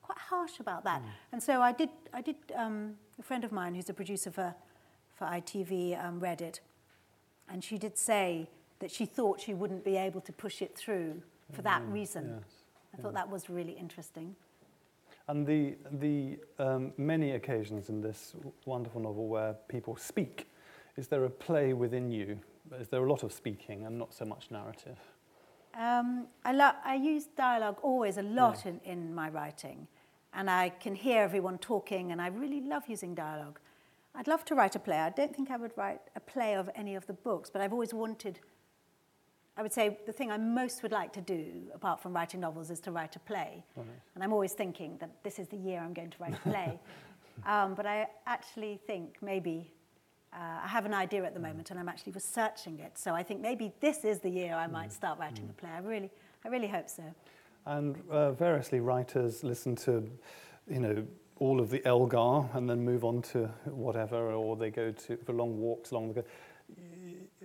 quite 0.02 0.18
harsh 0.18 0.60
about 0.60 0.84
that. 0.84 1.02
Mm. 1.02 1.06
And 1.32 1.42
so 1.42 1.60
I 1.60 1.72
did, 1.72 1.88
I 2.12 2.20
did 2.20 2.36
um, 2.54 2.94
a 3.18 3.22
friend 3.22 3.42
of 3.42 3.50
mine 3.50 3.74
who's 3.74 3.88
a 3.88 3.94
producer 3.94 4.30
for, 4.30 4.54
for 5.16 5.24
ITV 5.24 6.02
um, 6.04 6.20
read 6.20 6.40
it. 6.40 6.60
And 7.48 7.64
she 7.64 7.76
did 7.76 7.98
say 7.98 8.48
that 8.78 8.92
she 8.92 9.04
thought 9.04 9.40
she 9.40 9.54
wouldn't 9.54 9.84
be 9.84 9.96
able 9.96 10.20
to 10.20 10.32
push 10.32 10.62
it 10.62 10.76
through 10.76 11.22
for 11.52 11.62
that 11.62 11.82
mm, 11.82 11.92
reason. 11.92 12.36
Yes, 12.38 12.54
I 12.94 13.02
thought 13.02 13.14
that 13.14 13.28
was 13.28 13.50
really 13.50 13.72
interesting. 13.72 14.36
And 15.32 15.46
the, 15.46 15.76
the 15.92 16.38
um, 16.58 16.92
many 16.98 17.30
occasions 17.30 17.88
in 17.88 18.02
this 18.02 18.34
wonderful 18.66 19.00
novel 19.00 19.28
where 19.28 19.54
people 19.66 19.96
speak, 19.96 20.46
is 20.98 21.08
there 21.08 21.24
a 21.24 21.30
play 21.30 21.72
within 21.72 22.10
you? 22.10 22.38
Is 22.78 22.88
there 22.88 23.02
a 23.02 23.10
lot 23.10 23.22
of 23.22 23.32
speaking 23.32 23.86
and 23.86 23.98
not 23.98 24.12
so 24.12 24.26
much 24.26 24.50
narrative? 24.50 24.98
Um, 25.72 26.26
I, 26.44 26.52
lo- 26.52 26.76
I 26.84 26.96
use 26.96 27.28
dialogue 27.34 27.78
always 27.80 28.18
a 28.18 28.22
lot 28.22 28.60
yeah. 28.66 28.72
in, 28.72 28.80
in 28.84 29.14
my 29.14 29.30
writing, 29.30 29.88
and 30.34 30.50
I 30.50 30.68
can 30.68 30.94
hear 30.94 31.22
everyone 31.22 31.56
talking, 31.56 32.12
and 32.12 32.20
I 32.20 32.26
really 32.26 32.60
love 32.60 32.82
using 32.86 33.14
dialogue. 33.14 33.58
I'd 34.14 34.28
love 34.28 34.44
to 34.44 34.54
write 34.54 34.76
a 34.76 34.80
play. 34.80 34.98
I 34.98 35.08
don't 35.08 35.34
think 35.34 35.50
I 35.50 35.56
would 35.56 35.72
write 35.78 36.02
a 36.14 36.20
play 36.20 36.56
of 36.56 36.68
any 36.74 36.94
of 36.94 37.06
the 37.06 37.14
books, 37.14 37.48
but 37.48 37.62
I've 37.62 37.72
always 37.72 37.94
wanted. 37.94 38.40
I 39.56 39.62
would 39.62 39.72
say 39.72 39.98
the 40.06 40.12
thing 40.12 40.30
I 40.30 40.38
most 40.38 40.82
would 40.82 40.92
like 40.92 41.12
to 41.12 41.20
do, 41.20 41.46
apart 41.74 42.00
from 42.00 42.14
writing 42.14 42.40
novels, 42.40 42.70
is 42.70 42.80
to 42.80 42.92
write 42.92 43.16
a 43.16 43.18
play. 43.18 43.64
Right. 43.76 43.86
And 44.14 44.24
I'm 44.24 44.32
always 44.32 44.52
thinking 44.52 44.96
that 44.98 45.22
this 45.22 45.38
is 45.38 45.48
the 45.48 45.56
year 45.56 45.80
I'm 45.80 45.92
going 45.92 46.10
to 46.10 46.16
write 46.18 46.34
a 46.34 46.48
play. 46.48 46.78
um, 47.46 47.74
but 47.74 47.84
I 47.84 48.06
actually 48.26 48.80
think 48.86 49.16
maybe 49.20 49.70
uh, 50.32 50.60
I 50.64 50.68
have 50.68 50.86
an 50.86 50.94
idea 50.94 51.24
at 51.24 51.34
the 51.34 51.40
moment 51.40 51.70
and 51.70 51.78
I'm 51.78 51.88
actually 51.88 52.12
researching 52.12 52.78
it. 52.78 52.96
So 52.96 53.12
I 53.12 53.22
think 53.22 53.40
maybe 53.40 53.72
this 53.80 54.04
is 54.04 54.20
the 54.20 54.30
year 54.30 54.54
I 54.54 54.66
might 54.66 54.92
start 54.92 55.18
writing 55.18 55.46
a 55.50 55.52
play. 55.52 55.70
I 55.70 55.80
really, 55.80 56.10
I 56.44 56.48
really 56.48 56.68
hope 56.68 56.88
so. 56.88 57.04
And 57.66 57.96
uh, 58.10 58.32
variously 58.32 58.80
writers 58.80 59.44
listen 59.44 59.76
to, 59.76 60.10
you 60.68 60.80
know, 60.80 61.06
all 61.38 61.60
of 61.60 61.70
the 61.70 61.84
Elgar 61.86 62.48
and 62.54 62.70
then 62.70 62.84
move 62.84 63.04
on 63.04 63.20
to 63.20 63.50
whatever, 63.66 64.32
or 64.32 64.56
they 64.56 64.70
go 64.70 64.92
to 64.92 65.16
for 65.18 65.32
long 65.32 65.58
walks 65.58 65.90
along 65.90 66.14
the. 66.14 66.24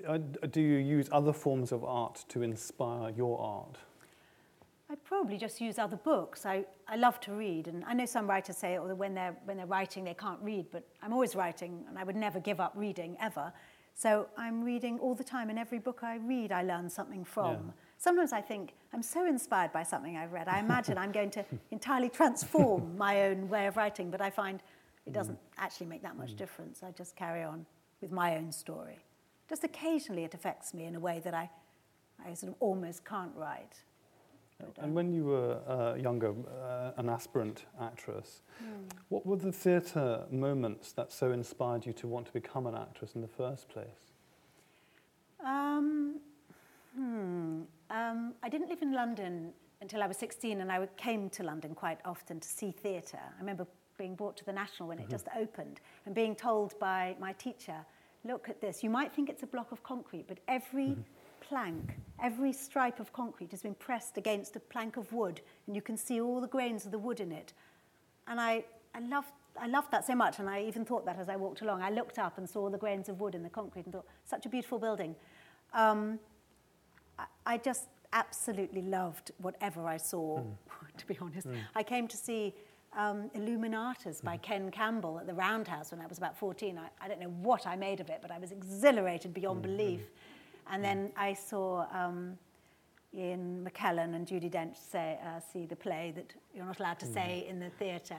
Uh, 0.06 0.18
do 0.18 0.62
you 0.62 0.78
use 0.78 1.08
other 1.12 1.34
forms 1.34 1.72
of 1.72 1.84
art 1.84 2.26
to 2.30 2.42
inspire 2.42 3.12
your 3.12 3.40
art? 3.40 3.78
I 4.90 4.96
probably 4.96 5.38
just 5.38 5.60
use 5.60 5.78
other 5.78 5.98
books. 5.98 6.46
I, 6.46 6.66
I 6.88 6.96
love 6.96 7.20
to 7.22 7.34
read, 7.34 7.68
and 7.68 7.84
I 7.86 7.94
know 7.94 8.06
some 8.06 8.28
writers 8.28 8.58
say 8.58 8.78
oh, 8.78 8.96
when 8.96 9.14
they're, 9.14 9.36
when 9.44 9.58
they're 9.58 9.66
writing 9.66 10.06
they 10.06 10.14
can't 10.14 10.40
read, 10.42 10.68
but 10.72 10.88
I'm 11.02 11.12
always 11.12 11.36
writing, 11.36 11.84
and 11.90 12.00
I 12.00 12.04
would 12.04 12.16
never 12.16 12.40
give 12.40 12.60
up 12.62 12.72
reading 12.76 13.18
ever. 13.22 13.52
So 13.94 14.28
I'm 14.38 14.64
reading 14.64 15.00
all 15.00 15.14
the 15.14 15.24
time, 15.24 15.50
and 15.50 15.60
every 15.60 15.80
book 15.80 16.00
I 16.04 16.18
read, 16.18 16.52
I 16.52 16.62
learn 16.62 16.90
something 16.90 17.26
from. 17.26 17.52
Yeah. 17.52 17.72
Sometimes 17.98 18.32
I 18.32 18.42
think 18.42 18.76
I'm 18.94 19.02
so 19.02 19.26
inspired 19.26 19.74
by 19.74 19.84
something 19.84 20.16
I've 20.16 20.32
read, 20.32 20.48
I 20.48 20.60
imagine 20.60 20.98
I'm 20.98 21.12
going 21.12 21.32
to 21.32 21.44
entirely 21.72 22.10
transform 22.10 22.98
my 22.98 23.24
own 23.24 23.50
way 23.50 23.68
of 23.68 23.76
writing, 23.76 24.10
but 24.10 24.22
I 24.22 24.30
find 24.30 24.62
it 25.06 25.14
doesn't 25.14 25.36
mm. 25.36 25.58
actually 25.58 25.88
make 25.88 26.04
that 26.04 26.18
much 26.18 26.34
mm. 26.34 26.38
difference. 26.38 26.84
I 26.84 26.92
just 26.92 27.16
carry 27.16 27.44
on 27.44 27.66
with 28.02 28.12
my 28.12 28.38
own 28.38 28.52
story. 28.52 29.00
Just 29.50 29.64
occasionally 29.64 30.24
it 30.24 30.34
affects 30.34 30.74
me 30.74 30.86
in 30.86 30.96
a 30.96 31.00
way 31.00 31.22
that 31.24 31.34
I, 31.34 31.50
I 32.26 32.34
sort 32.34 32.52
of 32.52 32.58
almost 32.60 33.06
can't 33.06 33.32
write. 33.36 33.82
And 34.80 34.96
when 34.96 35.14
you 35.14 35.26
were 35.26 35.60
uh, 35.68 35.96
younger, 36.02 36.32
uh, 36.32 36.92
an 36.98 37.10
aspirant 37.10 37.66
actress, 37.80 38.42
mm. 38.64 38.92
what 39.10 39.24
were 39.26 39.36
the 39.36 39.52
theatre 39.52 40.24
moments 40.32 40.94
that 40.94 41.12
so 41.12 41.32
inspired 41.32 41.86
you 41.86 41.94
to 41.94 42.08
want 42.08 42.26
to 42.26 42.34
become 42.34 42.66
an 42.66 42.74
actress 42.74 43.14
in 43.14 43.22
the 43.22 43.28
first 43.28 43.70
place? 43.70 44.14
Um, 45.46 46.20
hmm. 46.96 47.62
um, 47.92 48.34
I 48.42 48.50
didn't 48.50 48.70
live 48.70 48.82
in 48.82 48.94
London 48.94 49.54
until 49.82 50.02
I 50.02 50.08
was 50.08 50.18
16, 50.18 50.62
and 50.62 50.72
I 50.72 50.88
came 50.98 51.30
to 51.32 51.44
London 51.44 51.76
quite 51.76 52.00
often 52.04 52.40
to 52.40 52.48
see 52.48 52.72
theatre. 52.72 53.20
I 53.22 53.40
remember 53.40 53.68
being 53.98 54.16
brought 54.16 54.38
to 54.38 54.46
the 54.46 54.54
National 54.54 54.90
when 54.90 54.98
it 54.98 55.04
mm-hmm. 55.04 55.12
just 55.12 55.28
opened 55.38 55.80
and 56.06 56.16
being 56.16 56.36
told 56.36 56.78
by 56.80 57.16
my 57.20 57.34
teacher, 57.34 57.86
look 58.26 58.50
at 58.50 58.62
this, 58.62 58.84
you 58.84 58.90
might 58.90 59.14
think 59.14 59.30
it's 59.30 59.44
a 59.44 59.48
block 59.48 59.72
of 59.72 59.84
concrete, 59.84 60.26
but 60.28 60.40
every 60.48 60.88
mm-hmm 60.88 61.02
plank, 61.48 61.94
every 62.22 62.52
stripe 62.52 63.00
of 63.00 63.14
concrete 63.14 63.52
has 63.52 63.62
been 63.62 63.76
pressed 63.76 64.18
against 64.18 64.56
a 64.56 64.60
plank 64.60 64.98
of 64.98 65.12
wood, 65.14 65.42
and 65.66 65.76
you 65.76 65.82
can 65.82 65.98
see 65.98 66.20
all 66.20 66.42
the 66.42 66.48
grains 66.48 66.86
of 66.86 66.92
the 66.92 67.00
wood 67.00 67.20
in 67.20 67.32
it. 67.32 67.54
And 68.28 68.40
I, 68.40 68.66
I, 68.94 69.00
loved, 69.00 69.32
I 69.60 69.68
loved 69.68 69.92
that 69.92 70.06
so 70.06 70.16
much, 70.16 70.40
and 70.40 70.50
I 70.50 70.64
even 70.64 70.86
thought 70.86 71.06
that 71.06 71.18
as 71.18 71.30
I 71.30 71.36
walked 71.36 71.62
along. 71.62 71.82
I 71.82 71.90
looked 71.90 72.20
up 72.20 72.38
and 72.38 72.50
saw 72.50 72.70
the 72.70 72.78
grains 72.78 73.10
of 73.10 73.20
wood 73.22 73.36
in 73.36 73.44
the 73.44 73.50
concrete 73.50 73.86
and 73.86 73.94
thought, 73.94 74.08
such 74.26 74.46
a 74.46 74.50
beautiful 74.50 74.80
building. 74.80 75.16
Um, 75.74 76.20
I, 77.18 77.26
I 77.46 77.58
just 77.58 77.86
absolutely 78.14 78.82
loved 78.82 79.32
whatever 79.38 79.86
I 79.88 79.98
saw, 79.98 80.40
mm. 80.40 80.54
to 80.98 81.08
be 81.08 81.18
honest. 81.22 81.48
Mm. 81.48 81.58
I 81.76 81.84
came 81.84 82.08
to 82.08 82.18
see 82.18 82.54
um, 82.98 83.30
Illuminatus 83.36 84.24
by 84.24 84.36
mm. 84.36 84.42
Ken 84.42 84.72
Campbell 84.72 85.20
at 85.20 85.28
the 85.28 85.34
Roundhouse 85.34 85.92
when 85.92 86.02
I 86.02 86.08
was 86.08 86.18
about 86.18 86.38
14. 86.38 86.78
I, 86.78 86.90
I 87.04 87.08
don't 87.08 87.22
know 87.22 87.34
what 87.42 87.66
I 87.66 87.76
made 87.76 88.00
of 88.00 88.10
it, 88.10 88.20
but 88.22 88.32
I 88.32 88.40
was 88.40 88.52
exhilarated 88.52 89.34
beyond 89.34 89.60
mm. 89.60 89.64
belief. 89.64 90.02
And 90.70 90.84
then 90.84 91.12
I 91.16 91.34
saw 91.34 91.86
um, 91.94 92.38
Ian 93.16 93.66
McKellen 93.70 94.16
and 94.16 94.28
Judi 94.28 94.52
Dench 94.52 94.76
say, 94.76 95.18
uh, 95.24 95.40
see 95.40 95.66
the 95.66 95.76
play 95.76 96.12
that 96.16 96.34
you're 96.54 96.66
not 96.66 96.80
allowed 96.80 97.00
to 97.00 97.06
mm. 97.06 97.14
say 97.14 97.46
in 97.48 97.60
the 97.60 97.70
theatre, 97.70 98.18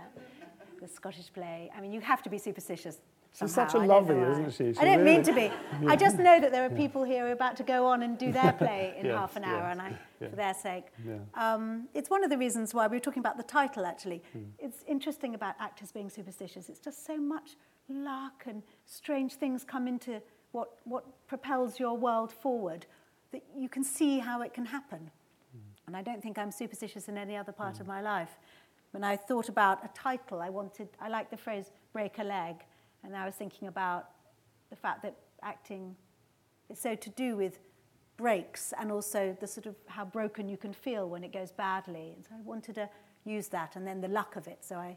the 0.80 0.88
Scottish 0.88 1.32
play. 1.32 1.70
I 1.76 1.80
mean, 1.80 1.92
you 1.92 2.00
have 2.00 2.22
to 2.22 2.30
be 2.30 2.38
superstitious. 2.38 2.98
She's 3.38 3.54
such 3.54 3.74
a 3.74 3.78
lovely, 3.78 4.18
isn't 4.18 4.50
she? 4.50 4.72
she 4.72 4.78
I 4.80 4.84
don't 4.84 4.98
really... 5.00 5.16
mean 5.16 5.22
to 5.24 5.32
be. 5.32 5.50
I 5.86 5.96
just 5.96 6.18
know 6.18 6.40
that 6.40 6.50
there 6.50 6.64
are 6.64 6.70
people 6.70 7.04
here 7.04 7.22
who 7.22 7.28
are 7.28 7.32
about 7.32 7.56
to 7.58 7.62
go 7.62 7.86
on 7.86 8.02
and 8.02 8.18
do 8.18 8.32
their 8.32 8.52
play 8.52 8.94
in 8.98 9.06
yes, 9.06 9.14
half 9.16 9.36
an 9.36 9.44
hour, 9.44 9.62
yes, 9.62 9.72
and 9.72 9.82
I, 9.82 9.98
yeah. 10.20 10.28
for 10.28 10.36
their 10.36 10.54
sake. 10.54 10.86
Yeah. 11.06 11.14
Um, 11.34 11.88
it's 11.94 12.10
one 12.10 12.24
of 12.24 12.30
the 12.30 12.38
reasons 12.38 12.74
why 12.74 12.86
we 12.88 12.96
were 12.96 13.00
talking 13.00 13.20
about 13.20 13.36
the 13.36 13.44
title, 13.44 13.86
actually. 13.86 14.22
Mm. 14.36 14.46
It's 14.58 14.82
interesting 14.88 15.34
about 15.34 15.54
actors 15.60 15.92
being 15.92 16.10
superstitious. 16.10 16.68
It's 16.68 16.80
just 16.80 17.06
so 17.06 17.16
much 17.16 17.56
luck 17.88 18.44
and 18.46 18.62
strange 18.86 19.34
things 19.34 19.64
come 19.64 19.86
into 19.86 20.20
what, 20.52 20.70
what 20.84 21.04
propels 21.26 21.78
your 21.78 21.96
world 21.96 22.32
forward, 22.32 22.86
that 23.32 23.42
you 23.56 23.68
can 23.68 23.84
see 23.84 24.18
how 24.18 24.42
it 24.42 24.54
can 24.54 24.64
happen. 24.64 25.10
Mm. 25.56 25.60
And 25.86 25.96
I 25.96 26.02
don't 26.02 26.22
think 26.22 26.38
I'm 26.38 26.50
superstitious 26.50 27.08
in 27.08 27.16
any 27.16 27.36
other 27.36 27.52
part 27.52 27.76
mm. 27.76 27.80
of 27.80 27.86
my 27.86 28.00
life. 28.00 28.36
When 28.92 29.04
I 29.04 29.16
thought 29.16 29.48
about 29.48 29.84
a 29.84 29.88
title, 29.88 30.40
I 30.40 30.48
wanted, 30.48 30.88
I 31.00 31.08
like 31.08 31.30
the 31.30 31.36
phrase 31.36 31.70
break 31.92 32.18
a 32.18 32.24
leg, 32.24 32.56
and 33.04 33.16
I 33.16 33.24
was 33.24 33.34
thinking 33.34 33.68
about 33.68 34.08
the 34.70 34.76
fact 34.76 35.02
that 35.02 35.16
acting 35.42 35.96
is 36.68 36.78
so 36.78 36.94
to 36.94 37.10
do 37.10 37.36
with 37.36 37.58
breaks 38.16 38.74
and 38.78 38.90
also 38.90 39.36
the 39.40 39.46
sort 39.46 39.66
of 39.66 39.76
how 39.86 40.04
broken 40.04 40.48
you 40.48 40.56
can 40.56 40.72
feel 40.72 41.08
when 41.08 41.24
it 41.24 41.32
goes 41.32 41.52
badly. 41.52 42.12
And 42.16 42.24
so 42.24 42.34
I 42.36 42.42
wanted 42.42 42.74
to 42.74 42.90
use 43.24 43.48
that 43.48 43.76
and 43.76 43.86
then 43.86 44.00
the 44.00 44.08
luck 44.08 44.36
of 44.36 44.46
it. 44.48 44.58
So 44.60 44.76
I 44.76 44.96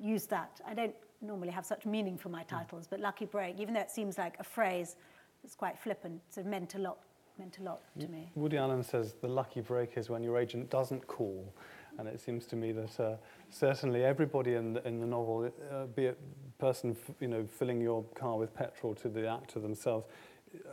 used 0.00 0.28
that. 0.30 0.60
I 0.66 0.74
don't 0.74 0.94
normally 1.22 1.52
have 1.52 1.64
such 1.64 1.86
meaning 1.86 2.18
for 2.18 2.28
my 2.28 2.42
hmm. 2.42 2.56
titles, 2.56 2.86
but 2.86 3.00
Lucky 3.00 3.26
Break, 3.26 3.58
even 3.58 3.74
though 3.74 3.80
it 3.80 3.90
seems 3.90 4.18
like 4.18 4.36
a 4.40 4.44
phrase 4.44 4.96
that's 5.42 5.54
quite 5.54 5.78
flippant, 5.78 6.20
sort 6.30 6.46
of 6.46 6.50
meant 6.50 6.74
a 6.74 6.78
lot, 6.78 6.98
meant 7.38 7.58
a 7.58 7.62
lot 7.62 7.80
to 8.00 8.08
me. 8.08 8.30
Woody 8.34 8.56
Allen 8.56 8.82
says 8.82 9.14
the 9.20 9.28
lucky 9.28 9.60
break 9.60 9.96
is 9.96 10.10
when 10.10 10.22
your 10.22 10.38
agent 10.38 10.68
doesn't 10.68 11.06
call. 11.06 11.52
And 11.98 12.08
it 12.08 12.20
seems 12.20 12.46
to 12.46 12.56
me 12.56 12.72
that 12.72 13.00
uh, 13.00 13.16
certainly 13.50 14.04
everybody 14.04 14.54
in 14.54 14.74
the, 14.74 14.86
in 14.86 15.00
the 15.00 15.06
novel, 15.06 15.50
uh, 15.70 15.86
be 15.86 16.06
it 16.06 16.18
person 16.58 16.90
f- 16.92 17.14
you 17.20 17.28
know 17.28 17.44
filling 17.44 17.80
your 17.80 18.04
car 18.14 18.36
with 18.38 18.54
petrol 18.54 18.94
to 18.94 19.08
the 19.08 19.28
actor 19.28 19.60
themselves, 19.60 20.06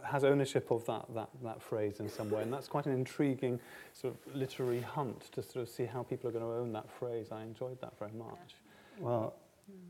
has 0.04 0.24
ownership 0.24 0.72
of 0.72 0.86
that, 0.86 1.06
that, 1.14 1.30
that 1.44 1.62
phrase 1.62 2.00
in 2.00 2.10
some 2.10 2.30
way. 2.30 2.42
And 2.42 2.52
that's 2.52 2.68
quite 2.68 2.86
an 2.86 2.94
intriguing 2.94 3.60
sort 3.94 4.14
of 4.14 4.36
literary 4.36 4.82
hunt 4.82 5.32
to 5.34 5.42
sort 5.42 5.64
of 5.64 5.70
see 5.70 5.86
how 5.86 6.04
people 6.04 6.30
are 6.30 6.32
going 6.32 6.44
to 6.44 6.52
own 6.52 6.72
that 6.74 6.90
phrase. 6.90 7.28
I 7.32 7.44
enjoyed 7.44 7.80
that 7.82 7.98
very 7.98 8.12
much. 8.14 8.56
Yeah. 8.98 9.06
Well, 9.06 9.34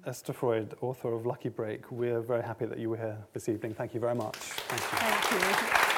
Esther 0.06 0.34
Freud, 0.34 0.76
author 0.82 1.14
of 1.14 1.26
Lucky 1.26 1.50
Break, 1.50 1.90
we're 1.92 2.22
very 2.22 2.44
happy 2.44 2.66
that 2.66 2.80
you 2.80 2.90
were 2.90 2.98
here 2.98 3.18
this 3.34 3.50
evening. 3.50 3.74
Thank 3.74 3.94
you 3.94 4.00
very 4.00 4.16
much. 4.16 4.36
Thank 4.36 4.82
you. 4.82 5.40
Thank 5.40 5.84
you. 5.84 5.89